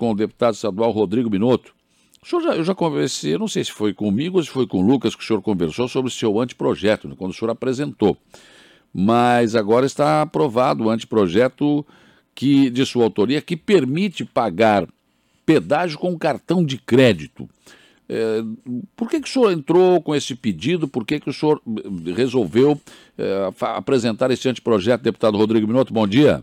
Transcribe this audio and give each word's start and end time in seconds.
com 0.00 0.12
o 0.12 0.14
deputado 0.14 0.54
estadual 0.54 0.90
Rodrigo 0.92 1.28
Minotto. 1.28 1.74
Já, 2.24 2.56
eu 2.56 2.64
já 2.64 2.74
conversei, 2.74 3.36
não 3.36 3.46
sei 3.46 3.62
se 3.62 3.70
foi 3.70 3.92
comigo 3.92 4.38
ou 4.38 4.42
se 4.42 4.48
foi 4.48 4.66
com 4.66 4.78
o 4.78 4.80
Lucas 4.80 5.14
que 5.14 5.22
o 5.22 5.26
senhor 5.26 5.42
conversou 5.42 5.88
sobre 5.88 6.08
o 6.08 6.14
seu 6.14 6.40
anteprojeto, 6.40 7.06
né, 7.06 7.14
quando 7.18 7.32
o 7.32 7.34
senhor 7.34 7.50
apresentou. 7.50 8.16
Mas 8.94 9.54
agora 9.54 9.84
está 9.84 10.22
aprovado 10.22 10.84
o 10.84 10.90
anteprojeto 10.90 11.84
que, 12.34 12.70
de 12.70 12.86
sua 12.86 13.04
autoria 13.04 13.42
que 13.42 13.58
permite 13.58 14.24
pagar 14.24 14.88
pedágio 15.44 15.98
com 15.98 16.18
cartão 16.18 16.64
de 16.64 16.78
crédito. 16.78 17.46
É, 18.08 18.42
por 18.96 19.06
que, 19.06 19.20
que 19.20 19.28
o 19.28 19.30
senhor 19.30 19.52
entrou 19.52 20.00
com 20.00 20.14
esse 20.14 20.34
pedido? 20.34 20.88
Por 20.88 21.04
que, 21.04 21.20
que 21.20 21.28
o 21.28 21.32
senhor 21.32 21.60
eh, 21.66 22.12
resolveu 22.16 22.80
é, 23.18 23.50
apresentar 23.60 24.30
esse 24.30 24.48
anteprojeto, 24.48 25.04
deputado 25.04 25.36
Rodrigo 25.36 25.66
Minotto? 25.66 25.92
Bom 25.92 26.08
dia. 26.08 26.42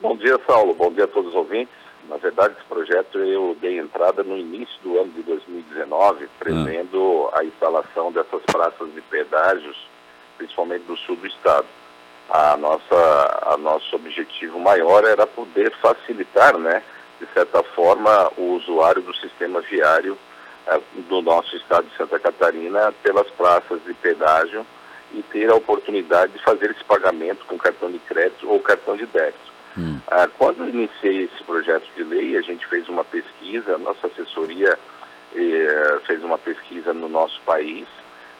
Bom 0.00 0.14
dia, 0.18 0.38
Saulo. 0.46 0.74
Bom 0.74 0.92
dia 0.92 1.04
a 1.04 1.08
todos 1.08 1.30
os 1.30 1.34
ouvintes. 1.34 1.85
Na 2.08 2.16
verdade, 2.16 2.54
esse 2.56 2.68
projeto 2.68 3.18
eu 3.18 3.56
dei 3.60 3.78
entrada 3.78 4.22
no 4.22 4.36
início 4.36 4.76
do 4.82 4.98
ano 4.98 5.10
de 5.12 5.22
2019, 5.22 6.28
prevendo 6.38 7.28
ah. 7.32 7.40
a 7.40 7.44
instalação 7.44 8.12
dessas 8.12 8.42
praças 8.44 8.92
de 8.94 9.00
pedágios, 9.02 9.76
principalmente 10.36 10.84
do 10.84 10.96
sul 10.98 11.16
do 11.16 11.26
estado. 11.26 11.66
A 12.28 12.56
nossa, 12.56 13.42
a 13.46 13.56
nosso 13.56 13.96
objetivo 13.96 14.58
maior 14.58 15.04
era 15.04 15.26
poder 15.26 15.72
facilitar, 15.80 16.56
né, 16.58 16.82
de 17.20 17.26
certa 17.32 17.62
forma, 17.62 18.30
o 18.36 18.54
usuário 18.54 19.02
do 19.02 19.14
sistema 19.16 19.60
viário 19.60 20.18
eh, 20.66 20.80
do 21.08 21.22
nosso 21.22 21.56
estado 21.56 21.86
de 21.88 21.96
Santa 21.96 22.18
Catarina 22.18 22.92
pelas 23.02 23.28
praças 23.30 23.80
de 23.84 23.94
pedágio 23.94 24.66
e 25.12 25.22
ter 25.22 25.50
a 25.50 25.54
oportunidade 25.54 26.32
de 26.32 26.42
fazer 26.42 26.70
esse 26.70 26.84
pagamento 26.84 27.44
com 27.46 27.56
cartão 27.56 27.90
de 27.90 27.98
crédito 28.00 28.48
ou 28.50 28.60
cartão 28.60 28.96
de 28.96 29.06
débito. 29.06 29.55
Hum. 29.78 30.00
Ah, 30.08 30.28
quando 30.38 30.68
iniciei 30.68 31.24
esse 31.24 31.42
projeto 31.44 31.86
de 31.94 32.02
lei, 32.02 32.36
a 32.36 32.40
gente 32.40 32.66
fez 32.66 32.88
uma 32.88 33.04
pesquisa, 33.04 33.74
a 33.74 33.78
nossa 33.78 34.06
assessoria 34.06 34.78
eh, 35.34 35.98
fez 36.06 36.22
uma 36.24 36.38
pesquisa 36.38 36.94
no 36.94 37.08
nosso 37.08 37.40
país, 37.42 37.86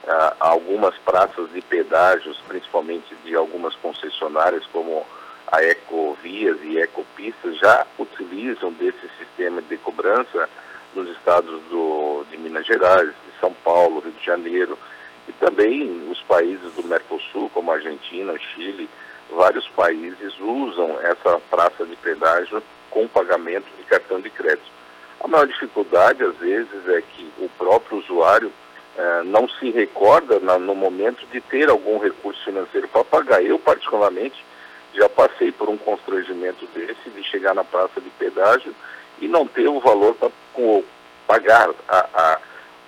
ah, 0.07 0.37
algumas 0.41 0.97
praças 0.99 1.53
de 1.53 1.61
pedágios, 1.61 2.41
principalmente 2.49 3.15
de 3.25 3.35
algumas 3.35 3.75
concessionárias 3.77 4.65
como 4.73 5.05
a 5.53 5.63
Ecovias 5.63 6.59
e 6.63 6.79
Ecopistas, 6.79 7.59
já 7.59 7.87
utilizam 7.99 8.73
desse 8.73 9.09
sistema 9.19 9.61
de 9.63 9.77
cobrança 9.77 10.49
nos 10.95 11.09
estados 11.11 11.61
do, 11.65 12.25
de 12.31 12.39
Minas 12.39 12.67
Gerais, 12.67 13.09
de 13.09 13.41
São 13.41 13.53
Paulo, 13.63 14.01
Rio 14.01 14.13
de 14.13 14.25
Janeiro, 14.25 14.79
e 15.29 15.33
também 15.33 16.09
os 16.11 16.21
países 16.23 16.73
do 16.73 16.85
Mercosul, 16.85 17.51
como 17.51 17.71
Argentina, 17.71 18.33
Chile, 18.39 18.89
vários 19.31 19.67
países 19.69 20.39
usam 20.41 20.99
essa 21.01 21.41
praça 21.51 21.85
de 21.85 21.97
pedágio 21.97 22.63
com 22.91 23.07
pagamento 23.09 23.67
de 23.77 23.85
cartão 23.85 24.21
de 24.21 24.31
crédito. 24.31 24.71
A 25.21 25.29
maior 25.29 25.47
dificuldade, 25.47 26.23
às 26.23 26.37
vezes, 26.37 26.89
é 26.89 27.03
que 27.03 27.31
o 27.39 27.49
próprio 27.59 27.99
usuário 27.99 28.53
eh, 28.97 29.23
não 29.25 29.49
se 29.49 29.71
recorda 29.71 30.39
na, 30.41 30.59
no 30.59 30.75
momento 30.75 31.27
de 31.27 31.41
ter 31.41 31.69
algum 31.69 31.99
recurso 31.99 32.43
financeiro 32.45 32.89
para 32.89 33.05
pagar. 33.05 33.43
Eu, 33.43 33.59
particularmente, 33.59 34.43
já 34.95 35.09
passei 35.09 35.53
por 35.53 35.69
um 35.69 35.77
constrangimento 35.77 36.67
desse, 36.75 37.11
de 37.11 37.23
chegar 37.25 37.55
na 37.55 37.65
praça 37.65 38.01
de 38.01 38.09
pedágio 38.11 38.75
e 39.21 39.29
não 39.29 39.47
ter 39.47 39.69
o 39.69 39.81
valor 39.81 40.15
para 40.15 40.31
pagar 41.27 41.71
a, 41.89 41.99
a, 42.15 42.39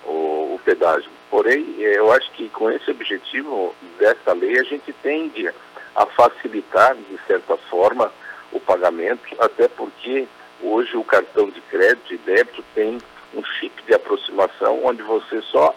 o, 0.05 0.55
o 0.55 0.61
pedágio. 0.65 1.09
Porém, 1.29 1.75
eu 1.79 2.11
acho 2.11 2.31
que 2.31 2.49
com 2.49 2.71
esse 2.71 2.89
objetivo 2.89 3.75
desta 3.99 4.33
lei, 4.33 4.59
a 4.59 4.63
gente 4.63 4.91
tende 5.03 5.47
a 5.95 6.05
facilitar, 6.05 6.95
de 6.95 7.19
certa 7.27 7.57
forma, 7.69 8.11
o 8.51 8.59
pagamento, 8.59 9.35
até 9.39 9.67
porque 9.67 10.27
hoje 10.61 10.95
o 10.97 11.03
cartão 11.03 11.49
de 11.49 11.61
crédito 11.61 12.13
e 12.13 12.17
débito 12.17 12.63
tem 12.73 12.97
um 13.33 13.43
chip 13.43 13.83
de 13.83 13.93
aproximação, 13.93 14.83
onde 14.83 15.01
você 15.03 15.41
só 15.43 15.73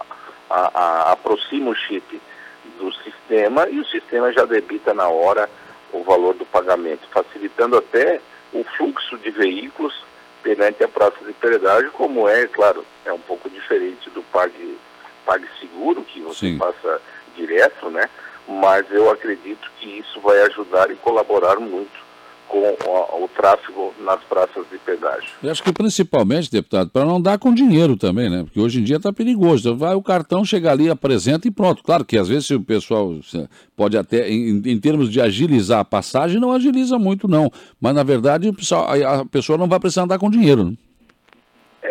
a, 0.48 0.70
a, 0.74 1.12
aproxima 1.12 1.70
o 1.70 1.74
chip 1.74 2.20
do 2.78 2.92
sistema 2.94 3.68
e 3.68 3.80
o 3.80 3.86
sistema 3.86 4.32
já 4.32 4.44
debita 4.44 4.94
na 4.94 5.08
hora 5.08 5.48
o 5.92 6.02
valor 6.02 6.34
do 6.34 6.46
pagamento, 6.46 7.06
facilitando 7.10 7.76
até 7.76 8.20
o 8.52 8.64
fluxo 8.64 9.18
de 9.18 9.30
veículos 9.30 9.94
perante 10.42 10.82
a 10.82 10.88
praça 10.88 11.24
de 11.24 11.32
pedágio, 11.34 11.90
como 11.92 12.28
é, 12.28 12.46
claro, 12.46 12.84
é 13.04 13.12
um 13.12 13.18
pouco 13.18 13.48
diferente 13.48 14.10
do 14.10 14.22
Pague, 14.24 14.78
Pague 15.24 15.46
Seguro, 15.60 16.02
que 16.02 16.20
você 16.20 16.48
Sim. 16.48 16.58
passa 16.58 17.00
direto, 17.36 17.90
né? 17.90 18.08
Mas 18.48 18.84
eu 18.90 19.10
acredito 19.10 19.70
que 19.78 19.88
isso 19.98 20.20
vai 20.20 20.40
ajudar 20.42 20.90
e 20.90 20.96
colaborar 20.96 21.58
muito 21.60 22.02
com 22.52 22.58
o, 22.58 23.24
o, 23.24 23.28
tráfego 23.28 23.94
nas 24.04 24.22
praças 24.24 24.66
de 24.70 24.76
pedágio. 24.76 25.30
Eu 25.42 25.50
acho 25.50 25.62
que 25.62 25.72
principalmente, 25.72 26.50
deputado, 26.50 26.90
para 26.90 27.06
não 27.06 27.18
dar 27.18 27.38
com 27.38 27.54
dinheiro 27.54 27.96
também, 27.96 28.28
né? 28.28 28.42
Porque 28.44 28.60
hoje 28.60 28.78
em 28.78 28.84
dia 28.84 28.96
está 28.96 29.10
perigoso. 29.10 29.70
Então 29.70 29.78
vai 29.78 29.94
o 29.94 30.02
cartão, 30.02 30.44
chega 30.44 30.70
ali, 30.70 30.90
apresenta 30.90 31.48
e 31.48 31.50
pronto. 31.50 31.82
Claro 31.82 32.04
que 32.04 32.18
às 32.18 32.28
vezes 32.28 32.50
o 32.50 32.60
pessoal 32.60 33.14
pode 33.74 33.96
até, 33.96 34.28
em, 34.28 34.60
em 34.66 34.78
termos 34.78 35.10
de 35.10 35.18
agilizar 35.18 35.80
a 35.80 35.84
passagem, 35.84 36.38
não 36.38 36.52
agiliza 36.52 36.98
muito 36.98 37.26
não. 37.26 37.50
Mas 37.80 37.94
na 37.94 38.02
verdade 38.02 38.50
a 39.06 39.24
pessoa 39.24 39.56
não 39.56 39.66
vai 39.66 39.80
precisar 39.80 40.02
andar 40.02 40.18
com 40.18 40.30
dinheiro. 40.30 40.64
Né? 40.64 40.72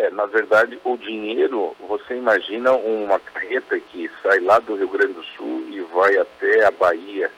É, 0.02 0.10
na 0.10 0.26
verdade, 0.26 0.80
o 0.82 0.96
dinheiro, 0.96 1.76
você 1.88 2.16
imagina 2.16 2.72
uma 2.72 3.20
carreta 3.20 3.78
que 3.78 4.10
sai 4.20 4.40
lá 4.40 4.58
do 4.58 4.74
Rio 4.74 4.88
Grande 4.88 5.12
do 5.12 5.22
Sul 5.22 5.64
e 5.70 5.80
vai 5.94 6.16
até 6.16 6.64
a 6.66 6.72
Bahia 6.72 7.30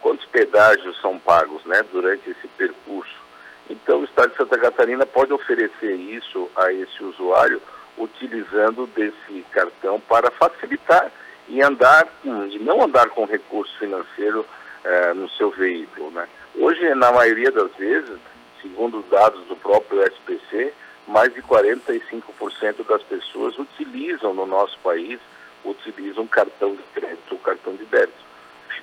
quantos 0.00 0.24
pedágios 0.26 1.00
são 1.00 1.18
pagos 1.18 1.64
né, 1.64 1.82
durante 1.90 2.30
esse 2.30 2.46
percurso. 2.56 3.20
Então, 3.68 3.98
o 3.98 4.04
Estado 4.04 4.30
de 4.30 4.36
Santa 4.36 4.56
Catarina 4.56 5.04
pode 5.04 5.32
oferecer 5.32 5.96
isso 5.96 6.48
a 6.54 6.72
esse 6.72 7.02
usuário 7.02 7.60
utilizando 7.98 8.86
desse 8.94 9.44
cartão 9.50 9.98
para 9.98 10.30
facilitar 10.30 11.10
e 11.48 11.60
andar 11.60 12.06
e 12.24 12.58
não 12.60 12.84
andar 12.84 13.08
com 13.08 13.24
recurso 13.24 13.76
financeiro 13.80 14.46
eh, 14.84 15.12
no 15.14 15.28
seu 15.30 15.50
veículo. 15.50 16.12
Né? 16.12 16.28
Hoje, 16.54 16.94
na 16.94 17.10
maioria 17.10 17.50
das 17.50 17.72
vezes, 17.74 18.16
segundo 18.60 19.00
os 19.00 19.06
dados 19.06 19.44
do 19.46 19.56
próprio 19.56 20.02
SPC, 20.04 20.72
mais 21.06 21.32
de 21.34 21.42
45% 21.42 22.86
das 22.88 23.02
pessoas 23.02 23.58
utilizam 23.58 24.34
no 24.34 24.46
nosso 24.46 24.78
país 24.80 25.20
utilizam 25.64 26.26
cartão 26.26 26.74
de 26.74 26.82
crédito 26.94 27.32
ou 27.32 27.38
cartão 27.38 27.74
de 27.74 27.84
débito 27.84 28.22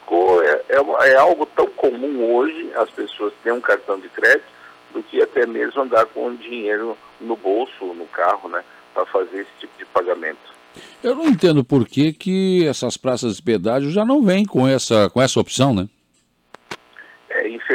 ficou, 0.09 0.41
é, 0.41 0.63
é, 0.69 1.09
é, 1.09 1.15
algo 1.17 1.45
tão 1.45 1.67
comum 1.67 2.33
hoje 2.33 2.71
as 2.75 2.89
pessoas 2.89 3.31
terem 3.43 3.57
um 3.57 3.61
cartão 3.61 3.99
de 3.99 4.09
crédito 4.09 4.47
do 4.91 5.03
que 5.03 5.21
até 5.21 5.45
mesmo 5.45 5.81
andar 5.81 6.05
com 6.07 6.35
dinheiro 6.35 6.97
no 7.21 7.35
bolso, 7.35 7.85
no 7.93 8.05
carro, 8.07 8.49
né, 8.49 8.63
para 8.93 9.05
fazer 9.05 9.41
esse 9.41 9.51
tipo 9.59 9.77
de 9.77 9.85
pagamento. 9.85 10.39
Eu 11.03 11.15
não 11.15 11.25
entendo 11.25 11.63
por 11.63 11.87
que, 11.87 12.11
que 12.11 12.65
essas 12.67 12.97
praças 12.97 13.35
de 13.35 13.43
pedágio 13.43 13.91
já 13.91 14.03
não 14.03 14.23
vêm 14.23 14.45
com 14.45 14.67
essa, 14.67 15.09
com 15.09 15.21
essa 15.21 15.39
opção, 15.39 15.73
né? 15.73 15.87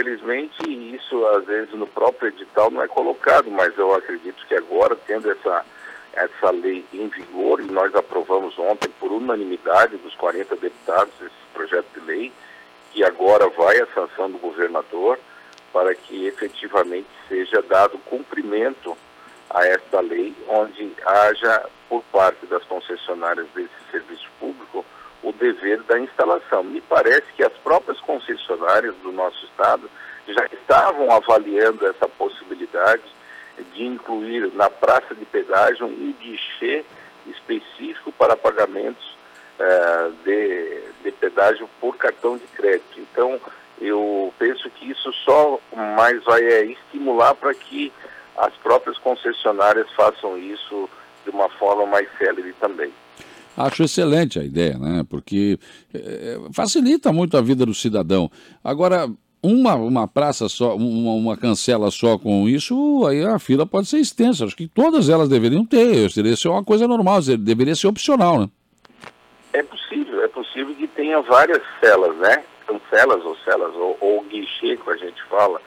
Infelizmente, 0.04 0.94
isso 0.94 1.26
às 1.28 1.46
vezes 1.46 1.72
no 1.72 1.86
próprio 1.86 2.28
edital 2.28 2.70
não 2.70 2.82
é 2.82 2.86
colocado, 2.86 3.50
mas 3.50 3.76
eu 3.78 3.94
acredito 3.94 4.46
que 4.46 4.54
agora, 4.54 4.94
tendo 4.94 5.30
essa, 5.30 5.64
essa 6.12 6.50
lei 6.50 6.84
em 6.92 7.08
vigor, 7.08 7.58
e 7.58 7.64
nós 7.64 7.94
aprovamos 7.94 8.58
ontem 8.58 8.90
por 9.00 9.10
unanimidade 9.10 9.96
dos 9.96 10.14
40 10.16 10.56
deputados 10.56 11.14
esse 11.22 11.32
projeto 11.54 11.86
de 11.94 12.00
lei, 12.00 12.32
que 12.92 13.02
agora 13.02 13.48
vai 13.48 13.80
à 13.80 13.86
sanção 13.94 14.30
do 14.30 14.36
governador, 14.36 15.18
para 15.72 15.94
que 15.94 16.26
efetivamente 16.26 17.08
seja 17.26 17.62
dado 17.62 17.96
cumprimento 18.04 18.94
a 19.48 19.66
esta 19.66 20.00
lei, 20.00 20.34
onde 20.48 20.92
haja, 21.06 21.64
por 21.88 22.02
parte 22.12 22.44
das 22.44 22.62
concessionárias 22.64 23.46
desse 23.54 23.70
serviço 23.90 24.28
público, 24.38 24.84
o 25.24 25.32
dever 25.32 25.82
da 25.84 25.98
instalação. 25.98 26.62
Me 26.62 26.80
parece 26.82 27.32
que 27.34 27.42
as 27.42 27.52
próprias 27.54 27.98
concessionárias 28.00 28.94
do 28.96 29.10
nosso 29.10 29.44
Estado 29.46 29.90
já 30.28 30.44
estavam 30.52 31.10
avaliando 31.10 31.86
essa 31.86 32.08
possibilidade 32.08 33.02
de 33.72 33.84
incluir 33.84 34.52
na 34.54 34.68
praça 34.68 35.14
de 35.14 35.24
pedágio 35.24 35.86
um 35.86 36.14
guichê 36.20 36.84
específico 37.26 38.12
para 38.12 38.36
pagamentos 38.36 39.16
uh, 39.58 40.12
de, 40.24 40.82
de 41.02 41.12
pedágio 41.12 41.68
por 41.80 41.96
cartão 41.96 42.36
de 42.36 42.46
crédito. 42.48 42.98
Então, 43.00 43.40
eu 43.80 44.32
penso 44.38 44.68
que 44.70 44.90
isso 44.90 45.12
só 45.24 45.58
mais 45.74 46.22
vai 46.24 46.42
é, 46.42 46.64
estimular 46.64 47.34
para 47.34 47.54
que 47.54 47.92
as 48.36 48.54
próprias 48.56 48.98
concessionárias 48.98 49.90
façam 49.92 50.36
isso 50.36 50.88
de 51.24 51.30
uma 51.30 51.48
forma 51.48 51.86
mais 51.86 52.08
célere 52.18 52.52
também. 52.60 52.92
Acho 53.56 53.84
excelente 53.84 54.38
a 54.38 54.44
ideia, 54.44 54.76
né? 54.78 55.04
Porque 55.08 55.58
é, 55.92 56.38
facilita 56.52 57.12
muito 57.12 57.36
a 57.36 57.40
vida 57.40 57.64
do 57.64 57.74
cidadão. 57.74 58.30
Agora, 58.62 59.08
uma, 59.42 59.74
uma 59.74 60.08
praça 60.08 60.48
só, 60.48 60.74
uma, 60.74 61.12
uma, 61.12 61.36
cancela 61.36 61.90
só 61.90 62.18
com 62.18 62.48
isso, 62.48 63.06
aí 63.06 63.24
a 63.24 63.38
fila 63.38 63.66
pode 63.66 63.86
ser 63.86 63.98
extensa. 63.98 64.44
Acho 64.44 64.56
que 64.56 64.66
todas 64.66 65.08
elas 65.08 65.28
deveriam 65.28 65.64
ter. 65.64 66.08
Deveria 66.08 66.36
ser 66.36 66.48
uma 66.48 66.64
coisa 66.64 66.88
normal, 66.88 67.20
deveria 67.38 67.74
ser 67.74 67.86
opcional, 67.86 68.40
né? 68.40 68.48
É 69.52 69.62
possível, 69.62 70.22
é 70.24 70.28
possível 70.28 70.74
que 70.74 70.88
tenha 70.88 71.20
várias 71.20 71.62
celas, 71.78 72.16
né? 72.16 72.42
Cancelas 72.66 73.24
ou 73.24 73.36
celas, 73.44 73.74
ou, 73.74 73.96
ou 74.00 74.24
guichê, 74.24 74.76
que 74.76 74.90
a 74.90 74.96
gente 74.96 75.22
fala. 75.24 75.60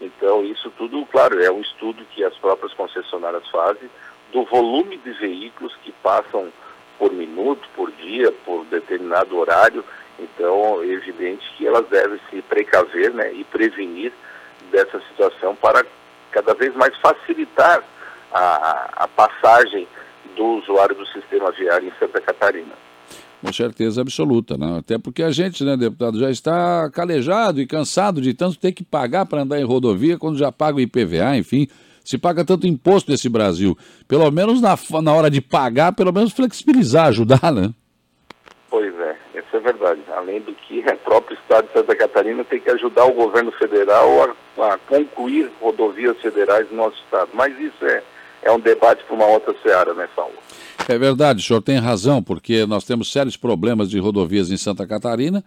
Então, 0.00 0.44
isso 0.44 0.70
tudo, 0.78 1.04
claro, 1.06 1.42
é 1.42 1.50
um 1.50 1.60
estudo 1.60 2.04
que 2.14 2.24
as 2.24 2.34
próprias 2.36 2.72
concessionárias 2.74 3.46
fazem 3.48 3.90
do 4.32 4.44
volume 4.44 4.96
de 4.98 5.12
veículos 5.12 5.74
que 5.82 5.92
passam 6.02 6.48
por 6.98 7.12
minuto, 7.12 7.68
por 7.74 7.90
dia, 7.92 8.32
por 8.44 8.64
determinado 8.66 9.36
horário. 9.36 9.84
Então, 10.18 10.82
é 10.82 10.86
evidente 10.86 11.44
que 11.56 11.66
elas 11.66 11.86
devem 11.88 12.18
se 12.30 12.40
precaver 12.42 13.12
né, 13.12 13.32
e 13.32 13.44
prevenir 13.44 14.12
dessa 14.70 15.00
situação 15.08 15.54
para 15.56 15.84
cada 16.30 16.54
vez 16.54 16.74
mais 16.74 16.96
facilitar 16.98 17.82
a, 18.32 19.04
a 19.04 19.08
passagem 19.08 19.86
do 20.36 20.44
usuário 20.44 20.94
do 20.94 21.06
sistema 21.06 21.50
viário 21.52 21.88
em 21.88 21.92
Santa 21.98 22.20
Catarina. 22.20 22.72
Com 23.40 23.52
certeza 23.52 24.00
absoluta, 24.00 24.56
né? 24.56 24.78
Até 24.78 24.98
porque 24.98 25.22
a 25.22 25.30
gente, 25.30 25.62
né, 25.64 25.76
deputado, 25.76 26.18
já 26.18 26.30
está 26.30 26.90
calejado 26.90 27.60
e 27.60 27.66
cansado 27.66 28.20
de 28.20 28.32
tanto 28.32 28.58
ter 28.58 28.72
que 28.72 28.82
pagar 28.82 29.26
para 29.26 29.42
andar 29.42 29.60
em 29.60 29.64
rodovia 29.64 30.18
quando 30.18 30.38
já 30.38 30.50
paga 30.50 30.78
o 30.78 30.80
IPVA, 30.80 31.36
enfim. 31.36 31.68
Se 32.04 32.18
paga 32.18 32.44
tanto 32.44 32.66
imposto 32.66 33.10
nesse 33.10 33.28
Brasil. 33.28 33.76
Pelo 34.06 34.30
menos 34.30 34.60
na, 34.60 34.78
na 35.02 35.14
hora 35.14 35.30
de 35.30 35.40
pagar, 35.40 35.92
pelo 35.92 36.12
menos 36.12 36.32
flexibilizar, 36.32 37.06
ajudar, 37.06 37.50
né? 37.50 37.72
Pois 38.68 38.94
é, 39.00 39.16
isso 39.34 39.56
é 39.56 39.60
verdade. 39.60 40.00
Além 40.14 40.40
do 40.42 40.52
que 40.52 40.80
o 40.80 40.96
próprio 40.98 41.38
Estado 41.38 41.66
de 41.66 41.72
Santa 41.72 41.96
Catarina 41.96 42.44
tem 42.44 42.60
que 42.60 42.70
ajudar 42.70 43.06
o 43.06 43.12
governo 43.14 43.50
federal 43.52 44.36
a, 44.58 44.74
a 44.74 44.78
concluir 44.78 45.50
rodovias 45.60 46.16
federais 46.18 46.68
do 46.68 46.74
nosso 46.74 46.96
Estado. 47.04 47.30
Mas 47.32 47.58
isso 47.58 47.84
é, 47.86 48.02
é 48.42 48.52
um 48.52 48.60
debate 48.60 49.02
para 49.04 49.14
uma 49.14 49.26
outra 49.26 49.54
seara, 49.62 49.94
né, 49.94 50.06
Saulo? 50.14 50.34
É 50.86 50.98
verdade, 50.98 51.40
o 51.40 51.42
senhor 51.42 51.62
tem 51.62 51.78
razão, 51.78 52.22
porque 52.22 52.66
nós 52.66 52.84
temos 52.84 53.10
sérios 53.10 53.36
problemas 53.36 53.88
de 53.88 53.98
rodovias 53.98 54.50
em 54.50 54.56
Santa 54.58 54.86
Catarina. 54.86 55.42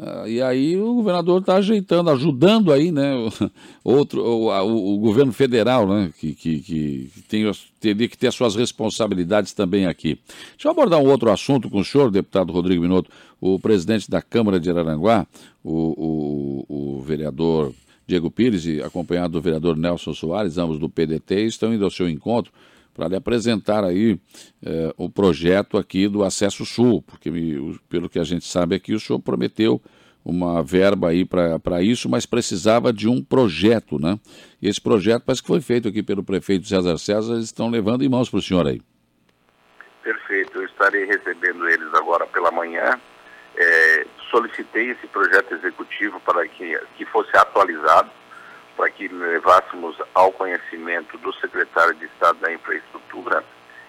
Uh, 0.00 0.26
e 0.26 0.40
aí 0.40 0.78
o 0.78 0.94
governador 0.94 1.42
está 1.42 1.56
ajeitando, 1.56 2.08
ajudando 2.08 2.72
aí, 2.72 2.90
né, 2.90 3.12
outro, 3.84 4.24
o, 4.24 4.46
o, 4.48 4.94
o 4.94 4.98
governo 4.98 5.30
federal, 5.30 5.86
né, 5.86 6.10
que, 6.18 6.34
que, 6.34 6.60
que 6.60 7.10
tem, 7.28 7.44
teria 7.78 8.08
que 8.08 8.16
ter 8.16 8.32
suas 8.32 8.56
responsabilidades 8.56 9.52
também 9.52 9.84
aqui. 9.84 10.18
Deixa 10.52 10.68
eu 10.68 10.70
abordar 10.70 10.98
um 10.98 11.06
outro 11.06 11.30
assunto 11.30 11.68
com 11.68 11.80
o 11.80 11.84
senhor, 11.84 12.10
deputado 12.10 12.50
Rodrigo 12.50 12.80
Minotto, 12.80 13.10
o 13.38 13.60
presidente 13.60 14.10
da 14.10 14.22
Câmara 14.22 14.58
de 14.58 14.70
Araranguá, 14.70 15.26
o, 15.62 16.64
o, 16.66 16.96
o 16.96 17.02
vereador 17.02 17.74
Diego 18.06 18.30
Pires, 18.30 18.66
acompanhado 18.82 19.34
do 19.34 19.42
vereador 19.42 19.76
Nelson 19.76 20.14
Soares, 20.14 20.56
ambos 20.56 20.78
do 20.78 20.88
PDT, 20.88 21.42
estão 21.44 21.74
indo 21.74 21.84
ao 21.84 21.90
seu 21.90 22.08
encontro 22.08 22.50
para 22.94 23.08
lhe 23.08 23.16
apresentar 23.16 23.84
aí 23.84 24.18
eh, 24.64 24.94
o 24.96 25.08
projeto 25.08 25.78
aqui 25.78 26.08
do 26.08 26.24
Acesso 26.24 26.64
Sul, 26.64 27.02
porque 27.02 27.30
me, 27.30 27.78
pelo 27.88 28.08
que 28.08 28.18
a 28.18 28.24
gente 28.24 28.44
sabe 28.44 28.74
aqui, 28.74 28.92
o 28.92 29.00
senhor 29.00 29.18
prometeu 29.20 29.80
uma 30.24 30.62
verba 30.62 31.08
aí 31.08 31.24
para 31.24 31.82
isso, 31.82 32.08
mas 32.08 32.26
precisava 32.26 32.92
de 32.92 33.08
um 33.08 33.22
projeto, 33.22 33.98
né? 33.98 34.18
E 34.60 34.68
esse 34.68 34.80
projeto 34.80 35.22
parece 35.24 35.42
que 35.42 35.48
foi 35.48 35.60
feito 35.60 35.88
aqui 35.88 36.02
pelo 36.02 36.22
prefeito 36.22 36.66
César 36.66 36.98
César, 36.98 37.34
eles 37.34 37.46
estão 37.46 37.70
levando 37.70 38.04
em 38.04 38.08
mãos 38.08 38.28
para 38.28 38.38
o 38.38 38.42
senhor 38.42 38.66
aí. 38.66 38.82
Perfeito, 40.02 40.58
eu 40.58 40.64
estarei 40.64 41.04
recebendo 41.04 41.68
eles 41.68 41.92
agora 41.94 42.26
pela 42.26 42.50
manhã. 42.50 43.00
É, 43.56 44.06
solicitei 44.30 44.90
esse 44.90 45.06
projeto 45.06 45.54
executivo 45.54 46.20
para 46.20 46.46
que, 46.48 46.78
que 46.96 47.04
fosse 47.06 47.36
atualizado 47.36 48.10
para 48.80 48.90
que 48.92 49.08
levássemos 49.08 49.94
ao 50.14 50.32
conhecimento 50.32 51.18
do 51.18 51.30
secretário 51.34 51.92
de 51.96 52.06
Estado 52.06 52.38
da 52.38 52.50
Infraestrutura 52.50 53.44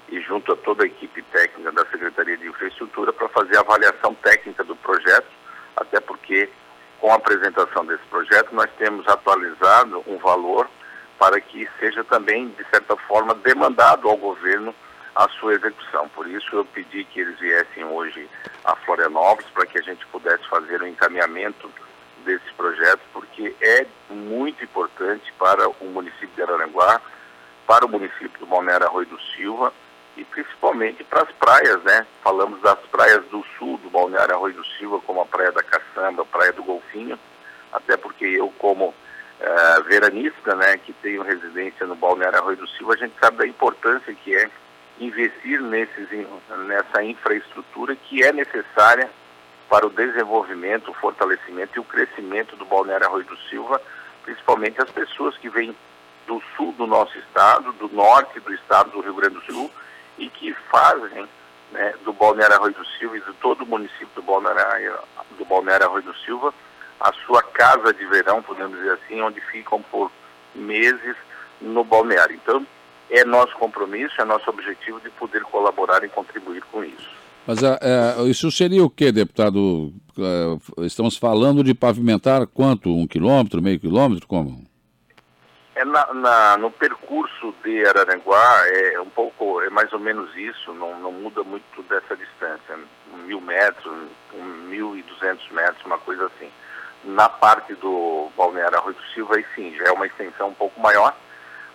e 0.09 0.19
junto 0.19 0.51
a 0.51 0.57
toda 0.57 0.83
a 0.83 0.85
equipe 0.85 1.21
técnica 1.31 1.71
da 1.71 1.85
Secretaria 1.85 2.35
de 2.35 2.49
Infraestrutura 2.49 3.13
para 3.13 3.29
fazer 3.29 3.55
a 3.55 3.61
avaliação 3.61 4.13
técnica 4.15 4.65
do 4.65 4.75
projeto, 4.75 5.29
até 5.77 6.01
porque 6.01 6.49
com 6.99 7.09
a 7.09 7.15
apresentação 7.15 7.85
desse 7.85 8.03
projeto 8.09 8.53
nós 8.53 8.69
temos 8.77 9.07
atualizado 9.07 10.03
um 10.07 10.17
valor 10.17 10.69
para 11.17 11.39
que 11.39 11.69
seja 11.79 12.03
também, 12.03 12.49
de 12.49 12.65
certa 12.65 12.97
forma, 13.07 13.33
demandado 13.33 14.09
ao 14.09 14.17
governo 14.17 14.75
a 15.15 15.25
sua 15.39 15.53
execução. 15.53 16.09
Por 16.09 16.27
isso 16.27 16.53
eu 16.53 16.65
pedi 16.65 17.05
que 17.05 17.21
eles 17.21 17.39
viessem 17.39 17.85
hoje 17.85 18.29
a 18.65 18.75
Florianópolis 18.75 19.49
para 19.51 19.65
que 19.67 19.79
a 19.79 19.83
gente 19.83 20.05
pudesse 20.07 20.45
fazer 20.49 20.81
o 20.81 20.83
um 20.83 20.89
encaminhamento 20.89 21.71
desse 22.21 22.51
projeto, 22.55 23.01
porque 23.13 23.55
é 23.61 23.85
muito 24.09 24.63
importante 24.63 25.31
para 25.37 25.69
o 25.69 25.85
município 25.85 26.29
de 26.35 26.41
Araranguá, 26.41 27.01
para 27.67 27.85
o 27.85 27.89
município 27.89 28.39
do 28.39 28.45
Balneário 28.45 28.87
Arroio 28.87 29.07
do 29.07 29.19
Silva 29.35 29.73
e 30.17 30.23
principalmente 30.25 31.03
para 31.03 31.23
as 31.23 31.31
praias, 31.31 31.81
né? 31.83 32.05
Falamos 32.23 32.61
das 32.61 32.79
praias 32.91 33.23
do 33.25 33.43
sul 33.57 33.77
do 33.77 33.89
Balneário 33.89 34.35
Arroio 34.35 34.55
do 34.55 34.65
Silva, 34.77 34.99
como 35.05 35.21
a 35.21 35.25
Praia 35.25 35.51
da 35.51 35.63
Caçamba, 35.63 36.23
a 36.23 36.25
Praia 36.25 36.51
do 36.51 36.63
Golfinho, 36.63 37.17
até 37.71 37.95
porque 37.95 38.25
eu, 38.25 38.51
como 38.57 38.87
uh, 38.89 39.83
veranista, 39.85 40.55
né, 40.55 40.77
que 40.77 40.93
tenho 40.93 41.23
residência 41.23 41.85
no 41.85 41.95
Balneário 41.95 42.39
Arroio 42.39 42.57
do 42.57 42.67
Silva, 42.67 42.93
a 42.93 42.97
gente 42.97 43.15
sabe 43.19 43.37
da 43.37 43.47
importância 43.47 44.13
que 44.13 44.35
é 44.35 44.49
investir 44.99 45.61
nesses, 45.61 46.07
nessa 46.67 47.03
infraestrutura 47.03 47.95
que 47.95 48.21
é 48.23 48.31
necessária 48.31 49.09
para 49.71 49.87
o 49.87 49.89
desenvolvimento, 49.89 50.91
o 50.91 50.93
fortalecimento 50.95 51.77
e 51.77 51.79
o 51.79 51.85
crescimento 51.85 52.57
do 52.57 52.65
Balneário 52.65 53.07
Arroio 53.07 53.23
do 53.23 53.37
Silva, 53.49 53.81
principalmente 54.25 54.81
as 54.81 54.91
pessoas 54.91 55.37
que 55.37 55.47
vêm 55.47 55.73
do 56.27 56.43
sul 56.57 56.73
do 56.73 56.85
nosso 56.85 57.17
estado, 57.17 57.71
do 57.71 57.87
norte 57.87 58.37
do 58.41 58.53
estado 58.53 58.91
do 58.91 58.99
Rio 58.99 59.15
Grande 59.15 59.35
do 59.35 59.53
Sul 59.53 59.71
e 60.17 60.29
que 60.29 60.53
fazem 60.69 61.25
né, 61.71 61.93
do 62.03 62.11
Balneário 62.11 62.57
Arroio 62.57 62.73
do 62.73 62.85
Silva 62.85 63.15
e 63.15 63.21
de 63.21 63.31
todo 63.35 63.61
o 63.61 63.65
município 63.65 64.09
do 64.13 64.21
Balneário, 64.21 64.99
do 65.37 65.45
Balneário 65.45 65.85
Arroio 65.85 66.03
do 66.03 66.17
Silva 66.17 66.53
a 66.99 67.13
sua 67.25 67.41
casa 67.41 67.93
de 67.93 68.05
verão, 68.07 68.43
podemos 68.43 68.77
dizer 68.77 68.91
assim, 68.91 69.21
onde 69.21 69.39
ficam 69.39 69.81
por 69.83 70.11
meses 70.53 71.15
no 71.61 71.85
balneário. 71.85 72.35
Então, 72.35 72.67
é 73.09 73.23
nosso 73.23 73.55
compromisso, 73.55 74.21
é 74.21 74.25
nosso 74.25 74.49
objetivo 74.49 74.99
de 74.99 75.09
poder 75.11 75.43
colaborar 75.43 76.03
e 76.03 76.09
contribuir 76.09 76.61
com 76.71 76.83
isso. 76.83 77.20
Mas 77.45 77.63
é, 77.63 77.79
é, 77.81 78.23
isso 78.29 78.51
seria 78.51 78.83
o 78.83 78.89
que, 78.89 79.11
deputado? 79.11 79.91
É, 80.17 80.85
estamos 80.85 81.17
falando 81.17 81.63
de 81.63 81.73
pavimentar 81.73 82.45
quanto? 82.47 82.89
Um 82.89 83.07
quilômetro, 83.07 83.61
meio 83.61 83.79
quilômetro? 83.79 84.27
Como? 84.27 84.69
É 85.73 85.85
na, 85.85 86.13
na, 86.13 86.57
no 86.57 86.69
percurso 86.69 87.55
de 87.63 87.85
Araranguá, 87.85 88.63
é 88.67 88.99
um 88.99 89.09
pouco, 89.09 89.61
é 89.61 89.69
mais 89.69 89.91
ou 89.91 89.99
menos 89.99 90.29
isso, 90.35 90.71
não, 90.73 90.99
não 90.99 91.11
muda 91.11 91.43
muito 91.43 91.81
dessa 91.89 92.15
distância, 92.15 92.77
mil 93.25 93.41
metros, 93.41 93.91
mil 94.67 94.95
e 94.95 95.01
duzentos 95.01 95.49
metros, 95.49 95.83
uma 95.85 95.97
coisa 95.97 96.27
assim. 96.27 96.49
Na 97.03 97.27
parte 97.27 97.73
do 97.75 98.29
Balneário 98.37 98.77
Arroio 98.77 98.95
do 98.95 99.03
Silva, 99.13 99.37
aí 99.37 99.45
sim, 99.55 99.73
já 99.75 99.85
é 99.85 99.91
uma 99.91 100.05
extensão 100.05 100.49
um 100.49 100.53
pouco 100.53 100.79
maior, 100.79 101.15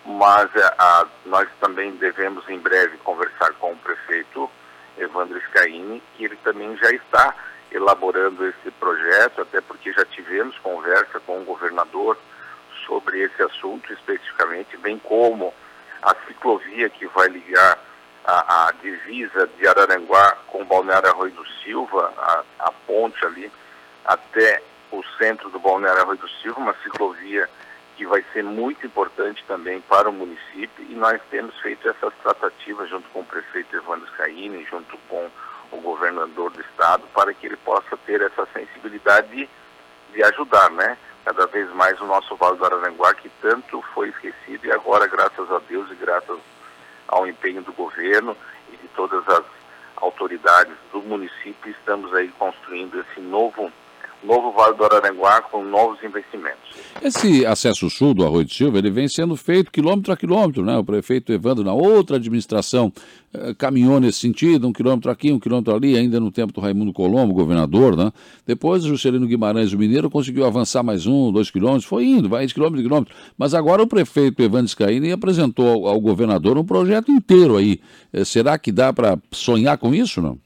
mas 0.05 0.49
a, 0.55 0.75
a, 0.79 1.07
nós 1.25 1.49
também 1.59 1.91
devemos 1.97 2.47
em 2.47 2.59
breve 2.59 2.97
conversar 2.99 3.51
com 3.55 3.73
o 3.73 3.77
prefeito 3.77 4.49
Evandro 4.97 5.39
Scaini, 5.49 6.01
que 6.15 6.25
ele 6.25 6.37
também 6.43 6.75
já 6.77 6.91
está 6.91 7.35
elaborando 7.71 8.45
esse 8.47 8.71
projeto, 8.71 9.41
até 9.41 9.61
porque 9.61 9.91
já 9.93 10.05
tivemos 10.05 10.57
conversa 10.59 11.19
com 11.19 11.41
o 11.41 11.45
governador 11.45 12.17
sobre 12.85 13.21
esse 13.21 13.41
assunto 13.43 13.91
especificamente, 13.91 14.77
bem 14.77 14.97
como 14.99 15.53
a 16.01 16.15
ciclovia 16.25 16.89
que 16.89 17.05
vai 17.07 17.27
ligar 17.27 17.77
a, 18.23 18.67
a 18.67 18.71
divisa 18.81 19.47
de 19.57 19.67
Araranguá 19.67 20.37
com 20.47 20.65
Balneário 20.65 21.09
Arroio 21.09 21.31
do 21.31 21.45
Silva, 21.63 22.13
a, 22.17 22.43
a 22.59 22.71
ponte 22.85 23.25
ali 23.25 23.51
até 24.05 24.61
o 24.91 25.03
centro 25.17 25.49
do 25.49 25.59
Balneário 25.59 26.01
Arroio 26.01 26.19
do 26.19 26.29
Silva, 26.41 26.59
uma 26.59 26.75
ciclovia 26.83 27.49
que 27.97 28.05
vai 28.05 28.23
ser 28.31 28.43
muito 28.43 28.85
importante 28.85 29.43
também 29.47 29.81
para 29.81 30.07
o 30.07 30.13
município 30.13 30.85
e 30.87 30.93
nós 30.93 31.19
temos 31.31 31.57
feito 31.59 31.89
essas 31.89 32.13
tratativas 32.21 32.87
junto 32.87 33.09
com 33.09 33.21
o 33.21 33.25
prefeito 33.25 33.75
Evandro 33.75 34.07
Caine, 34.15 34.63
junto 34.69 34.95
com 35.09 35.27
o 35.71 35.81
governador 35.81 36.51
do 36.51 36.61
estado, 36.61 37.03
para 37.13 37.33
que 37.33 37.47
ele 37.47 37.57
possa 37.57 37.97
ter 38.05 38.21
essa 38.21 38.47
sensibilidade 38.53 39.27
de, 39.29 39.49
de 40.13 40.23
ajudar, 40.23 40.69
né? 40.69 40.95
Cada 41.25 41.47
vez 41.47 41.69
mais 41.73 41.99
o 41.99 42.05
nosso 42.05 42.35
Vale 42.35 42.57
do 42.57 42.65
Araranguá, 42.65 43.15
que 43.15 43.29
tanto 43.41 43.81
foi 43.93 44.09
esquecido 44.09 44.65
e 44.65 44.71
agora, 44.71 45.07
graças 45.07 45.51
a 45.51 45.59
Deus 45.67 45.89
e 45.91 45.95
graças 45.95 46.37
ao 47.07 47.27
empenho 47.27 47.63
do 47.63 47.73
governo 47.73 48.37
e 48.71 48.77
de 48.77 48.87
todas 48.89 49.27
as 49.27 49.43
autoridades 49.95 50.75
do 50.91 51.01
município, 51.01 51.71
estamos 51.71 52.13
aí 52.13 52.27
construindo 52.37 52.99
esse 53.01 53.19
novo 53.19 53.71
novo 54.23 54.51
Vale 54.51 54.75
do 54.75 54.83
Araranguá 54.83 55.41
com 55.41 55.63
novos 55.63 56.01
investimentos. 56.03 56.57
Esse 57.01 57.45
acesso 57.45 57.89
sul 57.89 58.13
do 58.13 58.25
Arroio 58.25 58.45
de 58.45 58.53
Silva, 58.53 58.79
ele 58.79 58.89
vem 58.89 59.07
sendo 59.07 59.35
feito 59.35 59.71
quilômetro 59.71 60.11
a 60.11 60.17
quilômetro, 60.17 60.63
né? 60.63 60.77
O 60.77 60.83
prefeito 60.83 61.31
Evandro, 61.31 61.63
na 61.63 61.73
outra 61.73 62.17
administração, 62.17 62.91
eh, 63.33 63.53
caminhou 63.57 63.99
nesse 63.99 64.19
sentido, 64.19 64.67
um 64.67 64.73
quilômetro 64.73 65.11
aqui, 65.11 65.31
um 65.31 65.39
quilômetro 65.39 65.75
ali, 65.75 65.95
ainda 65.95 66.19
no 66.19 66.31
tempo 66.31 66.51
do 66.51 66.59
Raimundo 66.59 66.91
Colombo, 66.91 67.33
governador, 67.33 67.95
né? 67.95 68.11
Depois 68.45 68.83
o 68.83 68.87
Juscelino 68.87 69.27
Guimarães, 69.27 69.73
o 69.73 69.77
mineiro, 69.77 70.09
conseguiu 70.09 70.45
avançar 70.45 70.81
mais 70.81 71.05
um, 71.05 71.31
dois 71.31 71.51
quilômetros, 71.51 71.85
foi 71.85 72.05
indo, 72.05 72.27
vai 72.27 72.45
de 72.45 72.53
quilômetro 72.53 72.81
em 72.81 72.83
quilômetro. 72.83 73.15
Mas 73.37 73.53
agora 73.53 73.83
o 73.83 73.87
prefeito 73.87 74.41
Evandro 74.41 74.67
Scaini 74.67 75.11
apresentou 75.11 75.87
ao, 75.87 75.99
governador 76.01 76.57
um 76.57 76.65
projeto 76.65 77.11
inteiro 77.11 77.57
aí. 77.57 77.79
Eh, 78.11 78.25
será 78.25 78.57
que 78.57 78.71
dá 78.71 78.91
para 78.91 79.17
sonhar 79.31 79.77
com 79.77 79.93
isso, 79.93 80.21
não? 80.21 80.37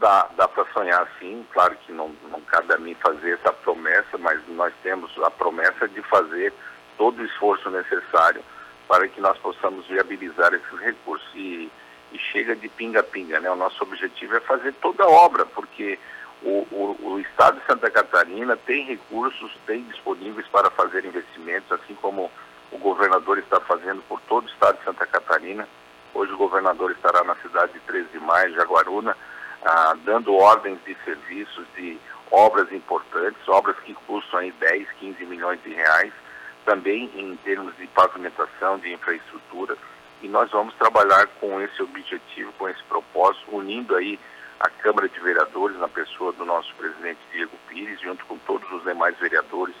Dá, 0.00 0.28
dá 0.36 0.46
para 0.46 0.64
sonhar 0.72 1.08
sim, 1.18 1.44
claro 1.52 1.76
que 1.84 1.92
não, 1.92 2.10
não 2.30 2.40
cabe 2.42 2.72
a 2.72 2.78
mim 2.78 2.94
fazer 2.94 3.32
essa 3.32 3.52
promessa, 3.52 4.16
mas 4.18 4.40
nós 4.48 4.72
temos 4.82 5.10
a 5.24 5.30
promessa 5.30 5.88
de 5.88 6.00
fazer 6.02 6.52
todo 6.96 7.18
o 7.18 7.24
esforço 7.24 7.68
necessário 7.68 8.42
para 8.86 9.08
que 9.08 9.20
nós 9.20 9.36
possamos 9.38 9.86
viabilizar 9.86 10.54
esses 10.54 10.80
recursos. 10.80 11.28
E, 11.34 11.70
e 12.12 12.18
chega 12.18 12.56
de 12.56 12.68
pinga-pinga, 12.68 13.40
né? 13.40 13.50
O 13.50 13.56
nosso 13.56 13.82
objetivo 13.82 14.36
é 14.36 14.40
fazer 14.40 14.72
toda 14.74 15.04
a 15.04 15.08
obra, 15.08 15.44
porque 15.44 15.98
o, 16.42 16.66
o, 16.70 16.96
o, 17.02 17.20
Estado 17.20 17.60
de 17.60 17.66
Santa 17.66 17.90
Catarina 17.90 18.56
tem 18.56 18.84
recursos, 18.84 19.52
tem 19.66 19.82
disponíveis 19.84 20.46
para 20.48 20.70
fazer 20.70 21.04
investimentos, 21.04 21.70
assim 21.72 21.94
como 21.96 22.30
o 22.70 22.78
governador 22.78 23.38
está 23.38 23.60
fazendo 23.60 24.02
por 24.08 24.20
todo 24.22 24.44
o 24.44 24.48
Estado 24.48 24.78
de 24.78 24.84
Santa 24.84 25.06
Catarina. 25.06 25.68
Hoje 26.14 26.32
o 26.32 26.38
governador 26.38 26.90
estará 26.92 27.22
na 27.24 27.34
cidade 27.36 27.72
de 27.72 27.80
13 27.80 28.08
de 28.08 28.20
maio, 28.20 28.54
Jaguaruna, 28.54 29.16
ah, 29.64 29.96
dando 30.04 30.34
ordens 30.34 30.78
de 30.84 30.96
serviços, 31.04 31.66
de 31.76 31.98
obras 32.30 32.70
importantes, 32.72 33.48
obras 33.48 33.76
que 33.80 33.94
custam 34.06 34.40
aí 34.40 34.52
10, 34.52 34.88
15 35.00 35.24
milhões 35.26 35.62
de 35.62 35.72
reais, 35.72 36.12
também 36.64 37.10
em 37.14 37.36
termos 37.36 37.76
de 37.76 37.86
pavimentação, 37.88 38.78
de 38.78 38.92
infraestrutura. 38.92 39.76
E 40.22 40.28
nós 40.28 40.50
vamos 40.50 40.74
trabalhar 40.74 41.26
com 41.40 41.60
esse 41.60 41.82
objetivo, 41.82 42.52
com 42.58 42.68
esse 42.68 42.82
propósito, 42.84 43.56
unindo 43.56 43.94
aí 43.94 44.18
a 44.60 44.68
Câmara 44.68 45.08
de 45.08 45.18
Vereadores, 45.20 45.78
na 45.78 45.88
pessoa 45.88 46.32
do 46.32 46.44
nosso 46.44 46.74
presidente 46.74 47.20
Diego 47.32 47.56
Pires, 47.68 48.00
junto 48.00 48.24
com 48.26 48.36
todos 48.38 48.70
os 48.72 48.82
demais 48.82 49.16
vereadores 49.18 49.74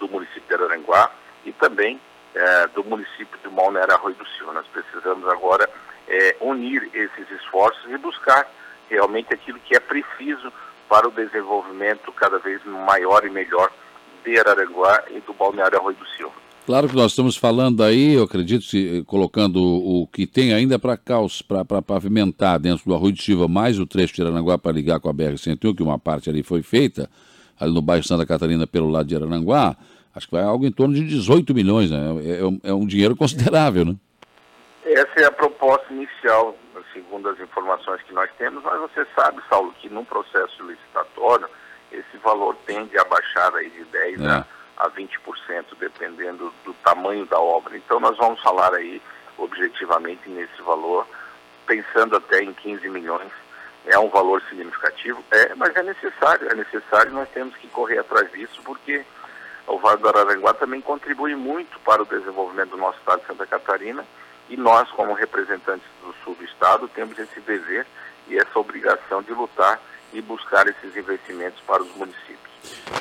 do 0.00 0.08
município 0.08 0.42
de 0.48 0.54
Araranguá 0.54 1.10
e 1.44 1.52
também 1.52 2.00
é, 2.34 2.66
do 2.68 2.84
município 2.84 3.38
de 3.42 3.48
Malneira 3.48 3.94
Arroio 3.94 4.16
do 4.16 4.26
Sil. 4.34 4.52
Nós 4.52 4.66
precisamos 4.66 5.26
agora 5.28 5.70
é, 6.08 6.36
unir 6.40 6.90
esses 6.92 7.30
esforços 7.30 7.90
e 7.90 7.96
buscar 7.96 8.46
realmente 8.88 9.32
aquilo 9.32 9.58
que 9.60 9.76
é 9.76 9.80
preciso 9.80 10.52
para 10.88 11.08
o 11.08 11.10
desenvolvimento 11.10 12.12
cada 12.12 12.38
vez 12.38 12.64
maior 12.64 13.24
e 13.24 13.30
melhor 13.30 13.70
de 14.24 14.38
Araranguá 14.38 15.04
e 15.10 15.20
do 15.20 15.32
Balneário 15.32 15.78
Arroio 15.78 15.96
do 15.96 16.06
Sil. 16.14 16.30
Claro 16.66 16.88
que 16.88 16.96
nós 16.96 17.12
estamos 17.12 17.36
falando 17.36 17.84
aí, 17.84 18.14
eu 18.14 18.24
acredito, 18.24 18.64
se, 18.64 19.04
colocando 19.06 19.62
o 19.62 20.04
que 20.08 20.26
tem 20.26 20.52
ainda 20.52 20.80
para 20.80 20.98
para 21.46 21.80
pavimentar 21.80 22.58
dentro 22.58 22.84
do 22.84 22.92
Arroio 22.92 23.12
de 23.12 23.22
Silva, 23.22 23.46
mais 23.46 23.78
o 23.78 23.86
trecho 23.86 24.14
de 24.14 24.22
Arananguá 24.22 24.58
para 24.58 24.72
ligar 24.72 24.98
com 24.98 25.08
a 25.08 25.14
BR-101, 25.14 25.76
que 25.76 25.82
uma 25.82 25.96
parte 25.96 26.28
ali 26.28 26.42
foi 26.42 26.62
feita, 26.62 27.08
ali 27.58 27.72
no 27.72 27.80
bairro 27.80 28.02
Santa 28.02 28.26
Catarina, 28.26 28.66
pelo 28.66 28.90
lado 28.90 29.06
de 29.06 29.14
Arananguá, 29.14 29.76
acho 30.12 30.26
que 30.26 30.34
vai 30.34 30.42
algo 30.42 30.66
em 30.66 30.72
torno 30.72 30.92
de 30.92 31.04
18 31.04 31.54
milhões, 31.54 31.88
né? 31.92 31.98
É, 32.24 32.40
é, 32.40 32.44
um, 32.44 32.60
é 32.64 32.74
um 32.74 32.84
dinheiro 32.84 33.14
considerável, 33.16 33.84
né? 33.84 33.94
Essa 34.84 35.20
é 35.20 35.24
a 35.24 35.32
proposta 35.32 35.92
inicial, 35.92 36.56
segundo 36.96 37.28
as 37.28 37.38
informações 37.38 38.00
que 38.02 38.14
nós 38.14 38.30
temos, 38.38 38.64
mas 38.64 38.80
você 38.80 39.06
sabe, 39.14 39.42
Saulo, 39.50 39.72
que 39.74 39.90
num 39.90 40.04
processo 40.04 40.62
licitatório, 40.64 41.46
esse 41.92 42.16
valor 42.16 42.56
tende 42.64 42.98
a 42.98 43.04
baixar 43.04 43.54
aí 43.54 43.68
de 43.68 43.84
10 43.84 44.20
é. 44.22 44.26
a 44.28 44.46
a 44.76 44.90
20%, 44.90 45.08
dependendo 45.78 46.52
do 46.64 46.74
tamanho 46.74 47.24
da 47.26 47.40
obra. 47.40 47.76
Então 47.76 47.98
nós 47.98 48.16
vamos 48.16 48.40
falar 48.42 48.74
aí 48.74 49.00
objetivamente 49.38 50.28
nesse 50.28 50.60
valor, 50.62 51.06
pensando 51.66 52.16
até 52.16 52.42
em 52.42 52.52
15 52.52 52.88
milhões. 52.88 53.32
É 53.86 53.98
um 53.98 54.08
valor 54.08 54.42
significativo, 54.48 55.22
é, 55.30 55.54
mas 55.54 55.74
é 55.76 55.82
necessário, 55.82 56.50
é 56.50 56.54
necessário, 56.56 57.12
nós 57.12 57.28
temos 57.28 57.54
que 57.56 57.68
correr 57.68 57.98
atrás 57.98 58.30
disso, 58.32 58.60
porque 58.64 59.04
o 59.66 59.78
Vale 59.78 59.98
do 59.98 60.08
Araranguá 60.08 60.52
também 60.54 60.80
contribui 60.80 61.36
muito 61.36 61.78
para 61.80 62.02
o 62.02 62.06
desenvolvimento 62.06 62.70
do 62.70 62.76
nosso 62.76 62.98
estado 62.98 63.20
de 63.20 63.26
Santa 63.28 63.46
Catarina, 63.46 64.04
e 64.48 64.56
nós, 64.56 64.88
como 64.90 65.12
representantes 65.12 65.86
do 66.02 66.14
sul 66.24 66.34
do 66.34 66.44
estado, 66.44 66.88
temos 66.88 67.18
esse 67.18 67.40
dever 67.40 67.86
e 68.28 68.38
essa 68.38 68.58
obrigação 68.58 69.22
de 69.22 69.32
lutar 69.32 69.80
e 70.12 70.20
buscar 70.20 70.66
esses 70.66 70.96
investimentos 70.96 71.60
para 71.66 71.82
os 71.82 71.94
municípios. 71.96 72.36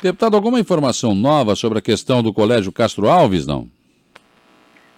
Deputado, 0.02 0.36
alguma 0.36 0.60
informação 0.60 1.16
nova 1.16 1.56
sobre 1.56 1.80
a 1.80 1.82
questão 1.82 2.22
do 2.22 2.34
Colégio 2.34 2.72
Castro 2.72 3.08
Alves, 3.08 3.46
não? 3.46 3.70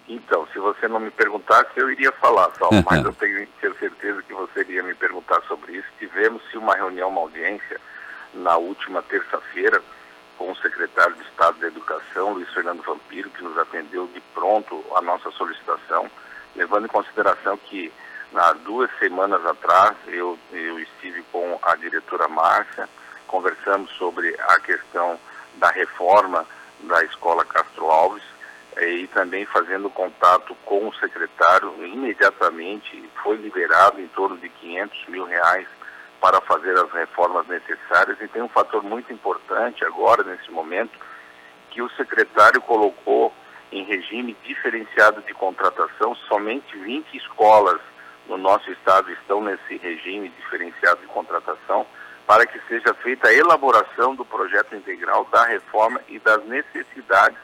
Então, 0.08 0.46
se 0.52 0.58
você 0.58 0.88
não 0.88 1.00
me 1.00 1.10
perguntasse, 1.10 1.70
eu 1.76 1.90
iria 1.90 2.10
falar, 2.12 2.50
só, 2.58 2.70
mas 2.88 3.04
eu 3.04 3.12
tenho 3.12 3.46
certeza 3.78 4.22
que 4.22 4.32
você 4.32 4.60
iria 4.60 4.82
me 4.82 4.94
perguntar 4.94 5.40
sobre 5.42 5.76
isso. 5.76 5.86
Tivemos 5.98 6.42
uma 6.54 6.74
reunião, 6.74 7.08
uma 7.08 7.20
audiência, 7.20 7.80
na 8.34 8.56
última 8.56 9.02
terça-feira, 9.02 9.82
com 10.36 10.52
o 10.52 10.56
secretário 10.56 11.14
de 11.16 11.22
Estado 11.22 11.58
da 11.58 11.66
Educação, 11.66 12.34
Luiz 12.34 12.48
Fernando 12.50 12.82
Vampiro, 12.82 13.30
que 13.30 13.42
nos 13.42 13.56
atendeu 13.58 14.06
de 14.08 14.20
pronto 14.34 14.84
a 14.94 15.02
nossa 15.02 15.30
solicitação, 15.32 16.10
levando 16.58 16.86
em 16.86 16.88
consideração 16.88 17.56
que, 17.56 17.90
há 18.34 18.52
duas 18.52 18.90
semanas 18.98 19.44
atrás, 19.46 19.96
eu, 20.08 20.38
eu 20.52 20.78
estive 20.80 21.22
com 21.32 21.58
a 21.62 21.76
diretora 21.76 22.28
Márcia, 22.28 22.88
conversamos 23.26 23.90
sobre 23.92 24.34
a 24.38 24.60
questão 24.60 25.18
da 25.54 25.70
reforma 25.70 26.44
da 26.80 27.02
Escola 27.04 27.44
Castro 27.44 27.86
Alves 27.86 28.22
eh, 28.76 28.90
e 28.90 29.06
também 29.06 29.46
fazendo 29.46 29.88
contato 29.88 30.54
com 30.64 30.88
o 30.88 30.94
secretário, 30.96 31.72
imediatamente 31.84 33.08
foi 33.22 33.36
liberado 33.36 34.00
em 34.00 34.08
torno 34.08 34.36
de 34.36 34.48
500 34.48 35.08
mil 35.08 35.24
reais 35.24 35.66
para 36.20 36.40
fazer 36.40 36.76
as 36.76 36.90
reformas 36.90 37.46
necessárias. 37.46 38.20
E 38.20 38.28
tem 38.28 38.42
um 38.42 38.48
fator 38.48 38.82
muito 38.82 39.12
importante 39.12 39.84
agora, 39.84 40.24
nesse 40.24 40.50
momento, 40.50 40.98
que 41.70 41.80
o 41.80 41.90
secretário 41.90 42.60
colocou 42.60 43.32
em 43.70 43.84
regime 43.84 44.36
diferenciado 44.44 45.20
de 45.22 45.34
contratação, 45.34 46.14
somente 46.28 46.76
20 46.76 47.16
escolas 47.16 47.80
no 48.28 48.36
nosso 48.36 48.70
estado 48.70 49.10
estão 49.12 49.42
nesse 49.42 49.76
regime 49.76 50.28
diferenciado 50.30 51.00
de 51.00 51.06
contratação 51.06 51.86
para 52.26 52.46
que 52.46 52.60
seja 52.68 52.92
feita 52.94 53.28
a 53.28 53.34
elaboração 53.34 54.14
do 54.14 54.24
projeto 54.24 54.76
integral 54.76 55.24
da 55.32 55.44
reforma 55.44 56.00
e 56.08 56.18
das 56.18 56.44
necessidades 56.44 57.38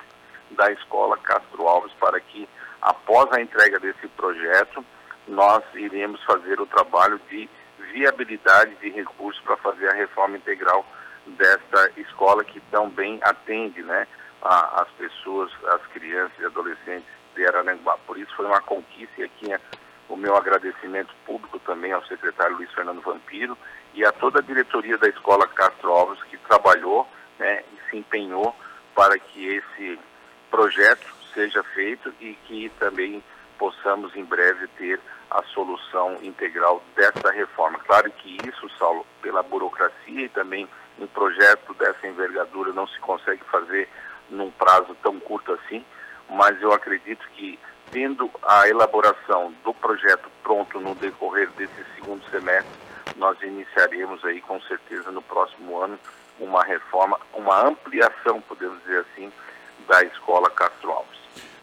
da 0.50 0.71
escola 0.73 1.16
Castro 1.16 1.66
Alves, 1.66 1.93
para 1.99 2.21
que, 2.21 2.47
após 2.83 3.33
a 3.33 3.40
entrega 3.40 3.81
desse 3.81 4.07
projeto, 4.09 4.85
nós 5.26 5.64
iremos 5.75 6.23
fazer 6.25 6.61
o 6.61 6.66
trabalho 6.66 7.19
de 7.31 7.49
viabilidade 7.93 8.75
de 8.76 8.90
recursos 8.90 9.40
para 9.43 9.57
fazer 9.57 9.88
a 9.88 9.95
reforma 9.95 10.37
integral 10.37 10.85
desta 11.26 11.90
escola 11.97 12.45
que 12.45 12.61
tão 12.71 12.90
bem 12.90 13.19
atende 13.23 13.83
né, 13.83 14.07
a, 14.44 14.82
as 14.82 14.88
pessoas, 14.90 15.50
as 15.66 15.84
crianças 15.88 16.38
e 16.38 16.44
adolescentes 16.44 17.08
de 17.34 17.46
Araranguá. 17.46 17.96
Por 18.06 18.18
isso 18.18 18.34
foi 18.36 18.46
uma 18.46 18.60
conquista 18.60 19.20
e 19.20 19.24
aqui 19.24 19.52
é 19.52 19.58
o 20.08 20.16
meu 20.16 20.36
agradecimento 20.36 21.14
público 21.24 21.58
também 21.60 21.92
ao 21.92 22.04
secretário 22.04 22.56
Luiz 22.56 22.70
Fernando 22.72 23.00
Vampiro 23.00 23.56
e 23.94 24.04
a 24.04 24.12
toda 24.12 24.40
a 24.40 24.42
diretoria 24.42 24.98
da 24.98 25.08
Escola 25.08 25.48
Castro 25.48 25.90
Alves 25.90 26.22
que 26.24 26.36
trabalhou 26.36 27.08
né, 27.38 27.64
e 27.72 27.90
se 27.90 27.96
empenhou 27.96 28.54
para 28.94 29.18
que 29.18 29.46
esse 29.46 29.98
projeto 30.50 31.06
seja 31.32 31.62
feito 31.62 32.12
e 32.20 32.34
que 32.46 32.70
também 32.78 33.24
possamos 33.58 34.14
em 34.14 34.24
breve 34.24 34.66
ter 34.78 35.00
a 35.30 35.42
solução 35.44 36.18
integral 36.22 36.82
dessa 36.94 37.30
reforma. 37.32 37.78
Claro 37.80 38.10
que 38.10 38.36
isso, 38.46 38.68
Saulo, 38.78 39.04
pela 39.22 39.42
burocracia 39.42 40.26
e 40.26 40.28
também 40.28 40.68
um 40.98 41.06
projeto 41.08 41.74
dessa 41.74 42.06
envergadura 42.06 42.72
não 42.72 42.86
se 42.86 42.98
consegue 43.00 43.42
fazer 43.50 43.88
num 44.31 44.50
prazo 44.50 44.97
tão 45.02 45.19
curto 45.21 45.52
assim, 45.52 45.85
mas 46.28 46.61
eu 46.61 46.73
acredito 46.73 47.26
que 47.37 47.59
tendo 47.90 48.31
a 48.43 48.69
elaboração 48.69 49.52
do 49.64 49.73
projeto 49.75 50.28
pronto 50.43 50.81
no 50.81 50.95
decorrer 50.95 51.49
desse 51.57 51.85
segundo 51.95 52.23
semestre, 52.31 52.73
nós 53.16 53.40
iniciaremos 53.43 54.25
aí 54.25 54.40
com 54.40 54.61
certeza 54.62 55.11
no 55.11 55.23
próximo 55.23 55.78
ano 55.78 55.99
uma 56.40 56.64
reforma, 56.64 57.19
uma 57.33 57.69
ampliação, 57.69 58.40
podemos 58.40 58.78
dizer 58.83 59.04
assim, 59.12 59.31
da 59.88 60.02
escola 60.02 60.50
Castro 60.50 60.90
Alves. 60.90 61.14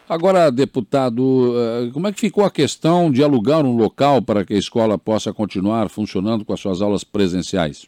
Agora, 0.08 0.50
deputado, 0.50 1.54
eh, 1.56 1.90
como 1.92 2.08
é 2.08 2.12
que 2.12 2.20
ficou 2.20 2.44
a 2.44 2.50
questão 2.50 3.10
de 3.10 3.22
alugar 3.22 3.64
um 3.64 3.76
local 3.76 4.20
para 4.20 4.44
que 4.44 4.54
a 4.54 4.58
escola 4.58 4.98
possa 4.98 5.32
continuar 5.32 5.88
funcionando 5.88 6.44
com 6.44 6.52
as 6.52 6.60
suas 6.60 6.82
aulas 6.82 7.04
presenciais? 7.04 7.86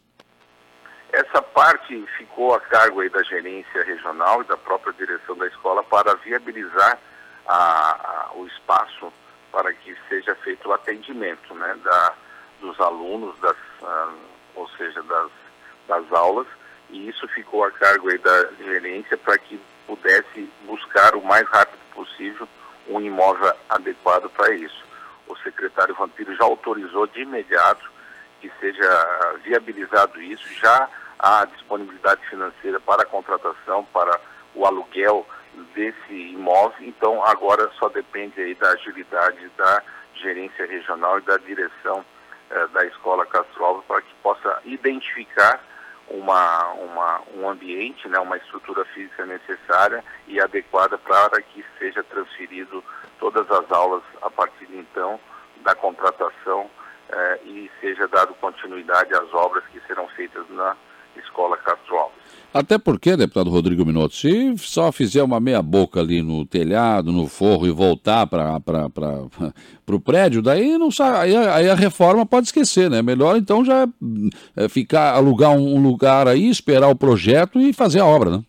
Essa 1.35 1.43
parte 1.43 2.07
ficou 2.17 2.55
a 2.55 2.61
cargo 2.61 3.01
aí 3.01 3.09
da 3.09 3.21
gerência 3.25 3.83
regional 3.83 4.41
e 4.41 4.45
da 4.45 4.57
própria 4.57 4.93
direção 4.93 5.37
da 5.37 5.49
escola 5.49 5.83
para 5.83 6.15
viabilizar 6.15 6.97
a, 7.45 7.57
a, 7.57 8.31
o 8.37 8.47
espaço 8.47 9.13
para 9.51 9.73
que 9.73 9.97
seja 10.09 10.33
feito 10.37 10.69
o 10.69 10.73
atendimento 10.73 11.53
né, 11.57 11.77
da, 11.83 12.13
dos 12.61 12.79
alunos, 12.79 13.37
das, 13.41 13.57
uh, 13.83 14.15
ou 14.55 14.69
seja, 14.79 15.03
das, 15.03 15.31
das 15.89 16.13
aulas, 16.13 16.47
e 16.91 17.09
isso 17.09 17.27
ficou 17.27 17.65
a 17.65 17.71
cargo 17.73 18.11
aí 18.11 18.19
da 18.19 18.53
gerência 18.63 19.17
para 19.17 19.37
que 19.37 19.61
pudesse 19.89 20.49
buscar 20.67 21.17
o 21.17 21.25
mais 21.25 21.49
rápido 21.49 21.81
possível 21.93 22.49
um 22.87 23.01
imóvel 23.01 23.53
adequado 23.71 24.31
para 24.31 24.55
isso. 24.55 24.85
O 25.27 25.35
secretário 25.39 25.97
Vampiro 25.97 26.33
já 26.37 26.45
autorizou 26.45 27.09
de 27.09 27.23
imediato 27.23 27.91
que 28.41 28.49
seja 28.61 29.37
viabilizado 29.43 30.23
isso, 30.23 30.47
já 30.61 30.89
há 31.25 31.47
disponibilidade 31.47 32.21
financeira 32.29 32.79
para 32.81 33.03
a 33.03 33.07
contratação, 33.07 33.83
para 33.87 34.21
o 34.55 34.67
aluguel 34.67 35.27
desse 35.75 36.13
imóvel, 36.13 36.77
então 36.87 37.25
agora 37.25 37.71
só 37.79 37.89
depende 37.89 38.39
aí 38.41 38.55
da 38.55 38.71
agilidade 38.73 39.49
da 39.57 39.83
gerência 40.17 40.67
regional 40.67 41.19
e 41.19 41.23
da 41.23 41.39
direção 41.39 42.05
eh, 42.51 42.67
da 42.75 42.85
Escola 42.85 43.25
Castro 43.25 43.65
Alves 43.65 43.87
para 43.87 44.03
que 44.03 44.15
possa 44.23 44.61
identificar 44.67 45.61
uma, 46.09 46.73
uma, 46.73 47.23
um 47.37 47.49
ambiente, 47.49 48.07
né, 48.07 48.19
uma 48.19 48.37
estrutura 48.37 48.85
física 48.87 49.25
necessária 49.25 50.05
e 50.29 50.39
adequada 50.39 50.99
para 50.99 51.41
que 51.41 51.65
seja 51.79 52.03
transferido 52.03 52.85
todas 53.19 53.51
as 53.51 53.73
aulas 53.73 54.03
a 54.21 54.29
partir 54.29 54.67
de 54.67 54.77
então 54.77 55.19
da 55.63 55.75
contratação 55.75 56.69
eh, 57.09 57.41
e 57.45 57.71
seja 57.81 58.07
dado 58.09 58.35
continuidade 58.35 59.15
às 59.15 59.33
obras 59.33 59.65
que 59.73 59.81
serão 59.87 60.07
feitas 60.09 60.45
na 60.51 60.77
Escola 61.21 61.57
Castro 61.59 61.97
Alves. 61.97 62.25
Até 62.55 62.79
porque, 62.79 63.17
deputado 63.17 63.51
Rodrigo 63.51 63.85
Minotto, 63.85 64.15
se 64.15 64.57
só 64.59 64.93
fizer 64.93 65.25
uma 65.25 65.41
meia 65.41 65.61
boca 65.61 65.99
ali 65.99 66.23
no 66.23 66.47
telhado, 66.47 67.11
no 67.11 67.27
forro 67.27 67.67
e 67.67 67.73
voltar 67.73 68.29
para 68.29 68.61
o 69.91 70.01
prédio, 70.01 70.41
daí 70.41 70.79
não 70.79 70.89
sai, 70.89 71.35
aí, 71.35 71.37
aí, 71.49 71.69
a 71.69 71.75
reforma 71.75 72.25
pode 72.25 72.47
esquecer, 72.47 72.89
né? 72.89 73.03
Melhor 73.03 73.37
então 73.37 73.65
já 73.65 73.89
é, 74.57 74.69
ficar, 74.69 75.15
alugar 75.15 75.51
um, 75.51 75.83
lugar 75.83 76.29
aí, 76.29 76.49
esperar 76.49 76.87
o 76.87 76.95
projeto 76.95 77.59
e 77.59 77.73
fazer 77.73 77.99
a 77.99 78.07
obra, 78.07 78.31
né? 78.31 78.45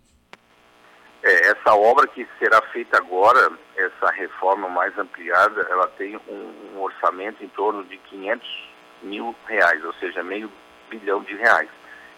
É, 1.24 1.48
essa 1.48 1.74
obra 1.74 2.05
que 2.05 2.27
será 2.38 2.62
feita 2.72 2.98
agora, 2.98 3.51
essa 3.75 4.12
reforma 4.13 4.69
mais 4.69 4.95
ampliada, 5.00 5.65
ela 5.67 5.88
tem 5.98 6.15
um, 6.29 6.75
um 6.75 6.81
orçamento 6.84 7.43
em 7.43 7.48
torno 7.48 7.84
de 7.86 7.98
500 7.98 8.69
mil 9.01 9.36
reais, 9.48 9.84
ou 9.84 9.93
seja, 9.95 10.22
meio 10.22 10.51
bilhão 10.91 11.24
de 11.24 11.36
reais 11.38 11.69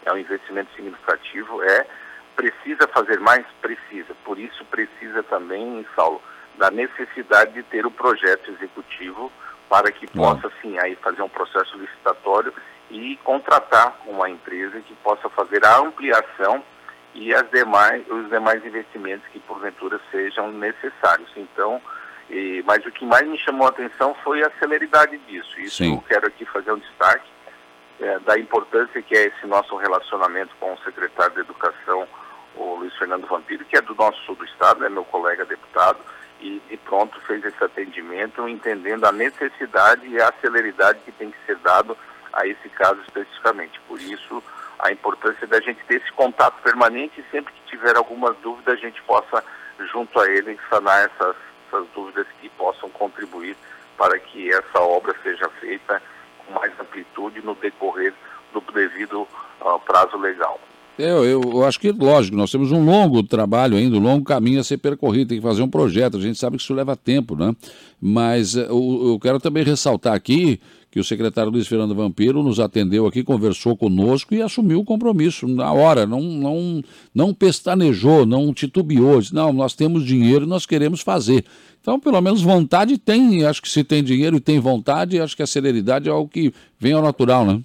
é 0.06 0.14
um 0.14 0.18
investimento 0.18 0.70
significativo, 0.76 1.62
é 1.64 1.86
precisa 2.36 2.88
fazer 2.88 3.20
mais? 3.20 3.46
Precisa. 3.62 4.14
Por 4.24 4.38
isso 4.40 4.64
precisa 4.66 5.24
também, 5.24 5.86
Saulo, 5.96 6.22
da 6.58 6.70
necessidade 6.72 7.54
de 7.54 7.64
ter 7.64 7.86
o 7.86 7.92
projeto 7.92 8.52
executivo 8.52 9.32
para 9.68 9.92
que 9.92 10.08
possa, 10.08 10.50
sim, 10.62 10.78
aí 10.80 10.96
fazer 10.96 11.22
um 11.22 11.30
processo 11.30 11.78
licitatório 11.78 12.54
e 12.90 13.18
contratar 13.24 14.00
uma 14.06 14.30
empresa 14.30 14.80
que 14.80 14.94
possa 14.96 15.30
fazer 15.30 15.66
a 15.66 15.80
ampliação 15.80 16.64
e 17.14 17.34
as 17.34 17.50
demais, 17.50 18.08
os 18.10 18.30
demais 18.30 18.66
investimentos 18.66 19.28
que 19.28 19.40
porventura 19.40 20.00
sejam 20.12 20.52
necessários. 20.52 21.30
Então, 21.36 21.82
e, 22.30 22.64
mas 22.66 22.86
o 22.86 22.92
que 22.92 23.06
mais 23.06 23.28
me 23.28 23.38
chamou 23.40 23.68
a 23.68 23.72
atenção 23.72 24.16
foi 24.24 24.44
a 24.44 24.52
celeridade 24.60 25.18
disso. 25.28 25.60
Isso 25.60 25.84
sim. 25.84 25.96
eu 25.96 26.04
quero 26.08 26.28
aqui 26.28 26.46
fazer 26.46 26.72
um 26.72 26.80
destaque 26.80 27.28
é, 28.00 28.20
da 28.20 28.38
importância 28.38 29.02
que 29.02 29.16
é 29.16 29.26
esse 29.26 29.46
nosso 29.48 29.76
relacionamento 29.76 30.56
com 30.60 30.74
o 30.74 30.78
secretário 30.80 31.34
de 31.34 31.42
Educação, 31.42 32.08
o 32.56 32.76
Luiz 32.76 32.96
Fernando 32.98 33.28
Vampiro, 33.28 33.66
que 33.66 33.78
é 33.78 33.82
do 33.82 33.96
nosso 33.96 34.20
sul 34.24 34.36
do 34.36 34.46
estado, 34.46 34.86
é 34.86 34.90
meu 34.90 35.06
colega 35.06 35.46
deputado, 35.46 36.00
e 36.40 36.62
de 36.70 36.78
pronto 36.78 37.20
fez 37.22 37.44
esse 37.44 37.64
atendimento, 37.64 38.48
entendendo 38.48 39.06
a 39.06 39.12
necessidade 39.12 40.08
e 40.08 40.22
a 40.22 40.32
celeridade 40.42 41.00
que 41.06 41.12
tem 41.12 41.32
que 41.32 41.38
ser 41.46 41.58
dado 41.58 41.98
a 42.34 42.46
esse 42.46 42.70
caso 42.70 43.00
especificamente. 43.02 43.80
Por 43.88 44.00
isso, 44.00 44.44
a 44.80 44.92
importância 44.92 45.48
da 45.48 45.60
gente 45.60 45.84
ter 45.86 45.96
esse 45.96 46.12
contato 46.12 46.62
permanente 46.62 47.20
e 47.20 47.32
sempre 47.32 47.54
que 47.54 47.78
tiver 47.78 47.96
algumas 47.96 48.36
dúvidas, 48.38 48.78
a 48.78 48.80
gente 48.80 49.02
possa, 49.04 49.44
junto 49.92 50.20
a 50.20 50.30
ele, 50.30 50.60
sanar 50.70 51.06
essas, 51.06 51.36
essas 51.68 51.88
dúvidas 51.96 52.28
que 52.40 52.50
possam 52.50 52.90
contribuir 52.92 53.56
para 53.98 54.20
que 54.20 54.52
essa 54.52 54.80
obra 54.80 55.16
seja 55.24 55.50
feita 55.60 56.02
mais 56.54 56.72
amplitude 56.80 57.42
no 57.42 57.56
decorrer 57.56 58.14
do 58.54 58.62
devido 58.72 59.22
uh, 59.22 59.80
prazo 59.86 60.18
legal. 60.18 60.60
Eu, 60.98 61.24
eu, 61.24 61.42
eu, 61.44 61.66
acho 61.66 61.80
que, 61.80 61.92
lógico, 61.92 62.36
nós 62.36 62.52
temos 62.52 62.72
um 62.72 62.84
longo 62.84 63.22
trabalho 63.22 63.78
ainda, 63.78 63.98
um 63.98 64.02
longo 64.02 64.26
caminho 64.26 64.60
a 64.60 64.64
ser 64.64 64.80
percorrido, 64.80 65.30
tem 65.30 65.38
que 65.38 65.46
fazer 65.46 65.62
um 65.62 65.70
projeto, 65.70 66.18
a 66.18 66.20
gente 66.20 66.40
sabe 66.40 66.58
que 66.58 66.64
isso 66.64 66.74
leva 66.74 66.96
tempo, 66.96 67.36
né? 67.36 67.56
Mas 68.02 68.56
uh, 68.56 69.12
eu 69.12 69.20
quero 69.22 69.40
também 69.40 69.64
ressaltar 69.64 70.16
aqui 70.16 70.60
que 70.98 71.02
o 71.02 71.04
secretário 71.04 71.52
Luiz 71.52 71.68
Fernando 71.68 71.94
Vampiro 71.94 72.42
nos 72.42 72.60
atendeu 72.60 73.06
aqui, 73.06 73.24
conversou 73.24 73.78
conosco 73.78 74.34
e 74.34 74.42
assumiu 74.42 74.80
o 74.80 74.84
compromisso 74.84 75.48
na 75.48 75.72
hora, 75.72 76.08
não, 76.08 76.20
não, 76.22 76.82
não 77.14 77.34
pestanejou, 77.36 78.26
não 78.26 78.52
titubeou, 78.52 79.22
disse, 79.22 79.36
não, 79.36 79.54
nós 79.54 79.76
temos 79.76 80.04
dinheiro 80.04 80.46
e 80.46 80.48
nós 80.48 80.66
queremos 80.66 81.02
fazer. 81.02 81.46
Então, 81.80 82.00
pelo 82.00 82.20
menos 82.20 82.42
vontade 82.42 82.98
tem, 82.98 83.46
acho 83.46 83.62
que 83.62 83.70
se 83.70 83.84
tem 83.84 84.04
dinheiro 84.04 84.38
e 84.38 84.40
tem 84.40 84.60
vontade, 84.60 85.22
acho 85.22 85.38
que 85.38 85.44
a 85.44 85.48
celeridade 85.48 86.10
é 86.10 86.12
algo 86.12 86.28
que 86.28 86.52
vem 86.80 86.94
ao 86.94 87.04
natural, 87.04 87.46
né? 87.46 87.62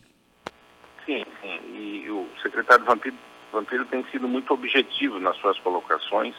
Sim, 1.06 1.24
sim. 1.40 1.58
E 1.74 2.10
o 2.10 2.26
secretário 2.42 2.84
Vampiro, 2.84 3.16
Vampiro 3.50 3.86
tem 3.86 4.04
sido 4.12 4.28
muito 4.28 4.52
objetivo 4.52 5.18
nas 5.18 5.38
suas 5.38 5.58
colocações, 5.60 6.34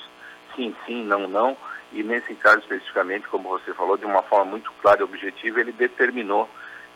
sim, 0.56 0.75
sim, 0.86 1.03
não, 1.03 1.27
não. 1.27 1.58
E 1.91 2.03
nesse 2.03 2.36
caso 2.36 2.60
especificamente, 2.60 3.27
como 3.29 3.49
você 3.49 3.73
falou, 3.73 3.97
de 3.97 4.06
uma 4.06 4.21
forma 4.21 4.51
muito 4.51 4.71
clara 4.79 5.01
e 5.01 5.03
objetiva, 5.03 5.60
ele 5.60 5.71
determinou 5.71 6.47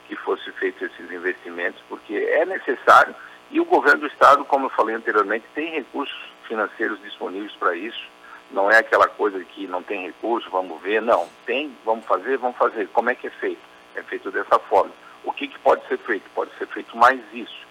que 0.08 0.16
fosse 0.16 0.52
feito 0.54 0.86
esses 0.86 1.12
investimentos, 1.12 1.82
porque 1.90 2.16
é 2.16 2.46
necessário 2.46 3.14
e 3.52 3.60
o 3.60 3.66
governo 3.66 4.02
do 4.02 4.08
estado, 4.08 4.44
como 4.46 4.66
eu 4.66 4.70
falei 4.70 4.96
anteriormente, 4.96 5.46
tem 5.54 5.72
recursos 5.72 6.18
financeiros 6.48 7.02
disponíveis 7.02 7.54
para 7.54 7.76
isso 7.76 8.18
não 8.52 8.72
é 8.72 8.78
aquela 8.78 9.08
coisa 9.08 9.44
que 9.44 9.68
não 9.68 9.84
tem 9.84 10.06
recurso, 10.06 10.50
vamos 10.50 10.82
ver, 10.82 11.02
não. 11.02 11.28
Tem, 11.46 11.76
vamos 11.84 12.06
fazer, 12.06 12.38
vamos 12.38 12.58
fazer. 12.58 12.88
Como 12.90 13.10
é 13.10 13.16
que 13.16 13.28
é 13.28 13.30
feito? 13.30 13.62
É 13.96 14.02
feito 14.04 14.32
dessa 14.32 14.58
forma. 14.60 14.92
O 15.24 15.32
que, 15.34 15.48
que 15.48 15.60
pode 15.60 15.86
ser 15.88 15.98
feito? 16.00 16.30
Pode 16.34 16.52
ser 16.58 16.68
feito 16.68 16.96
mais 16.96 17.20
isso. 17.34 17.68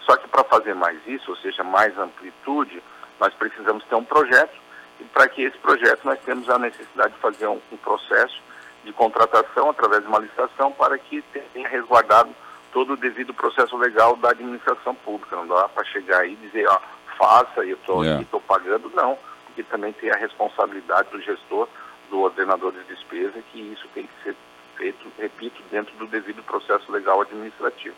Só 0.00 0.16
que 0.16 0.28
para 0.28 0.44
fazer 0.44 0.74
mais 0.74 0.98
isso, 1.06 1.30
ou 1.30 1.36
seja, 1.36 1.62
mais 1.62 1.96
amplitude, 1.98 2.82
nós 3.20 3.32
precisamos 3.34 3.84
ter 3.84 3.94
um 3.94 4.04
projeto, 4.04 4.54
e 5.00 5.04
para 5.04 5.28
que 5.28 5.42
esse 5.42 5.58
projeto 5.58 6.04
nós 6.04 6.18
temos 6.20 6.48
a 6.48 6.58
necessidade 6.58 7.14
de 7.14 7.20
fazer 7.20 7.46
um, 7.46 7.60
um 7.72 7.76
processo 7.76 8.40
de 8.86 8.92
contratação 8.92 9.68
através 9.68 10.02
de 10.02 10.08
uma 10.08 10.20
licitação 10.20 10.72
para 10.72 10.96
que 10.96 11.22
tenha 11.52 11.68
resguardado 11.68 12.30
todo 12.72 12.94
o 12.94 12.96
devido 12.96 13.34
processo 13.34 13.76
legal 13.76 14.16
da 14.16 14.30
administração 14.30 14.94
pública. 14.94 15.36
Não 15.36 15.46
dá 15.46 15.68
para 15.68 15.84
chegar 15.84 16.20
aí 16.20 16.32
e 16.32 16.46
dizer, 16.46 16.66
ó, 16.68 16.78
faça, 17.18 17.60
eu 17.64 17.76
estou 17.76 18.02
yeah. 18.02 18.24
É. 18.24 18.38
pagando, 18.46 18.90
não 18.94 19.18
que 19.56 19.62
também 19.62 19.92
tem 19.94 20.10
a 20.10 20.16
responsabilidade 20.16 21.08
do 21.10 21.20
gestor, 21.20 21.66
do 22.10 22.20
ordenador 22.20 22.72
de 22.72 22.84
despesa, 22.94 23.42
que 23.50 23.58
isso 23.58 23.88
tem 23.94 24.04
que 24.04 24.22
ser 24.22 24.36
feito, 24.76 25.08
repito, 25.18 25.60
dentro 25.72 25.96
do 25.96 26.06
devido 26.06 26.42
processo 26.42 26.92
legal 26.92 27.22
administrativo. 27.22 27.96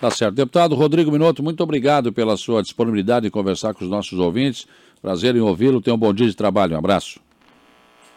Tá 0.00 0.10
certo. 0.10 0.34
Deputado 0.34 0.74
Rodrigo 0.74 1.12
Minotto, 1.12 1.42
muito 1.42 1.62
obrigado 1.62 2.12
pela 2.12 2.36
sua 2.36 2.60
disponibilidade 2.60 3.28
em 3.28 3.30
conversar 3.30 3.72
com 3.72 3.84
os 3.84 3.90
nossos 3.90 4.18
ouvintes. 4.18 4.66
Prazer 5.00 5.36
em 5.36 5.40
ouvi-lo. 5.40 5.80
Tenha 5.80 5.94
um 5.94 5.98
bom 5.98 6.12
dia 6.12 6.26
de 6.26 6.34
trabalho. 6.34 6.74
Um 6.74 6.78
abraço. 6.78 7.20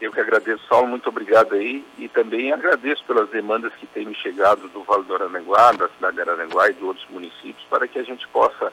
Eu 0.01 0.11
que 0.11 0.19
agradeço, 0.19 0.63
Saulo, 0.67 0.87
muito 0.87 1.07
obrigado 1.07 1.55
aí. 1.55 1.85
E 1.97 2.07
também 2.09 2.51
agradeço 2.51 3.03
pelas 3.05 3.29
demandas 3.29 3.73
que 3.75 3.87
têm 3.87 4.05
me 4.05 4.15
chegado 4.15 4.67
do 4.69 4.83
Vale 4.83 5.03
do 5.03 5.15
Aranaguá, 5.15 5.71
da 5.71 5.87
cidade 5.89 6.15
de 6.15 6.21
Aranaguá 6.21 6.69
e 6.69 6.73
de 6.73 6.83
outros 6.83 7.05
municípios, 7.09 7.65
para 7.69 7.87
que 7.87 7.99
a 7.99 8.03
gente 8.03 8.27
possa 8.27 8.71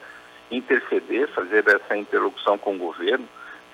interceder, 0.51 1.29
fazer 1.29 1.67
essa 1.67 1.95
interlocução 1.95 2.57
com 2.57 2.75
o 2.75 2.77
governo 2.77 3.27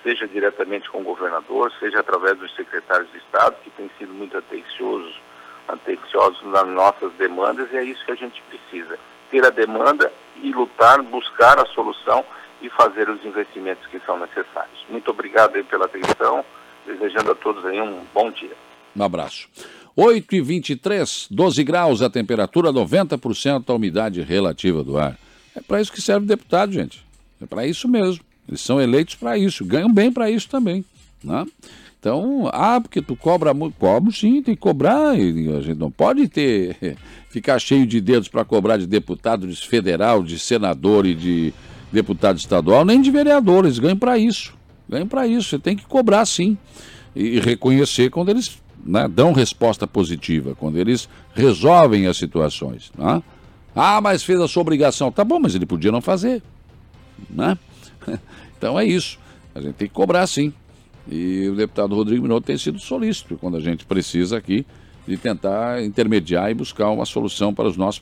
seja 0.04 0.28
diretamente 0.28 0.90
com 0.90 1.02
o 1.02 1.04
governador, 1.04 1.72
seja 1.80 2.00
através 2.00 2.38
dos 2.38 2.54
secretários 2.56 3.12
de 3.12 3.18
Estado, 3.18 3.56
que 3.64 3.70
têm 3.72 3.90
sido 3.98 4.14
muito 4.14 4.38
atenciosos, 4.38 5.20
atenciosos 5.68 6.42
nas 6.46 6.68
nossas 6.68 7.12
demandas, 7.14 7.72
e 7.72 7.78
é 7.78 7.84
isso 7.84 8.04
que 8.06 8.12
a 8.12 8.16
gente 8.16 8.42
precisa. 8.44 8.98
Ter 9.30 9.46
a 9.46 9.50
demanda 9.50 10.12
e 10.42 10.52
lutar, 10.52 11.02
buscar 11.02 11.60
a 11.60 11.66
solução 11.68 12.26
e 12.62 12.70
fazer 12.70 13.10
os 13.10 13.24
investimentos 13.26 13.86
que 13.88 14.00
são 14.00 14.18
necessários. 14.18 14.86
Muito 14.90 15.12
obrigado 15.12 15.56
aí 15.56 15.64
pela 15.64 15.86
atenção, 15.86 16.44
desejando 16.90 17.32
a 17.32 17.36
todos 17.36 17.64
aí 17.66 17.80
um 17.80 18.00
bom 18.14 18.32
dia. 18.32 18.56
Um 18.96 19.04
abraço. 19.04 19.48
8 19.96 20.36
e 20.36 20.42
23, 20.42 21.28
12 21.30 21.64
graus 21.64 22.02
a 22.02 22.10
temperatura, 22.10 22.72
90% 22.72 23.66
a 23.68 23.74
umidade 23.74 24.22
relativa 24.22 24.84
do 24.84 24.98
ar. 24.98 25.18
É 25.56 25.62
para 25.62 25.82
isso 25.82 25.92
que 25.92 26.02
serve 26.02 26.26
o 26.26 26.28
deputado, 26.28 26.72
gente. 26.72 27.06
É 27.42 27.46
para 27.46 27.68
isso 27.68 27.88
mesmo. 27.88 28.24
Eles 28.48 28.62
são 28.62 28.82
eleitos 28.82 29.16
para 29.16 29.38
isso, 29.38 29.66
ganham 29.66 29.94
bem 29.94 30.12
para 30.12 30.32
isso 30.32 30.50
também. 30.50 30.84
Né? 31.24 31.46
Então, 32.00 32.50
ah, 32.54 32.80
porque 32.80 33.02
tu 33.02 33.16
cobra 33.16 33.54
muito. 33.54 33.78
Cobro 33.78 34.12
sim, 34.12 34.42
tem 34.42 34.56
que 34.56 34.62
cobrar. 34.62 35.10
a 35.10 35.16
gente 35.16 35.78
não 35.78 35.92
pode 35.92 36.28
ter 36.28 36.98
ficar 37.30 37.60
cheio 37.60 37.86
de 37.86 38.00
dedos 38.00 38.30
para 38.30 38.46
cobrar 38.46 38.78
de 38.78 38.88
deputado 38.88 39.46
de 39.46 39.68
federal, 39.68 40.24
de 40.24 40.40
senador 40.40 41.06
e 41.06 41.14
de 41.14 41.54
deputado 41.92 42.38
estadual, 42.38 42.86
nem 42.86 43.02
de 43.02 43.12
vereador. 43.12 43.66
Eles 43.66 43.80
ganham 43.80 43.98
para 43.98 44.18
isso. 44.18 44.58
Ganham 44.90 45.08
para 45.08 45.28
isso. 45.28 45.50
Você 45.50 45.60
tem 45.60 45.76
que 45.76 45.86
cobrar 45.86 46.26
sim. 46.26 46.58
E 47.16 47.40
reconhecer 47.40 48.10
quando 48.10 48.30
eles 48.30 48.60
né, 48.84 49.08
dão 49.08 49.32
resposta 49.32 49.86
positiva, 49.86 50.56
quando 50.56 50.78
eles 50.78 51.08
resolvem 51.34 52.08
as 52.08 52.18
situações. 52.18 52.92
Né? 52.98 53.22
Ah, 53.76 54.02
mas 54.02 54.24
fez 54.24 54.40
a 54.40 54.48
sua 54.48 54.62
obrigação. 54.62 55.12
Tá 55.12 55.24
bom, 55.24 55.40
mas 55.40 55.56
ele 55.56 55.66
podia 55.66 55.92
não 55.92 56.02
fazer. 56.02 56.42
Né? 57.30 57.58
Então 58.58 58.78
é 58.78 58.84
isso. 58.84 59.18
A 59.56 59.62
gente 59.62 59.76
tem 59.76 59.88
que 59.88 59.94
cobrar 59.94 60.28
sim. 60.28 60.52
E 61.10 61.48
o 61.48 61.56
deputado 61.56 61.96
Rodrigo 61.96 62.22
Minotto 62.24 62.46
tem 62.46 62.58
sido 62.58 62.78
solícito 62.78 63.38
quando 63.38 63.56
a 63.56 63.62
gente 63.62 63.86
precisa 63.86 64.38
aqui 64.38 64.66
de 65.08 65.16
tentar 65.16 65.82
intermediar 65.82 66.52
e 66.52 66.54
buscar 66.54 66.90
uma 66.90 67.06
solução 67.06 67.54
para 67.54 67.70
os 67.70 67.78
nossos 67.78 67.98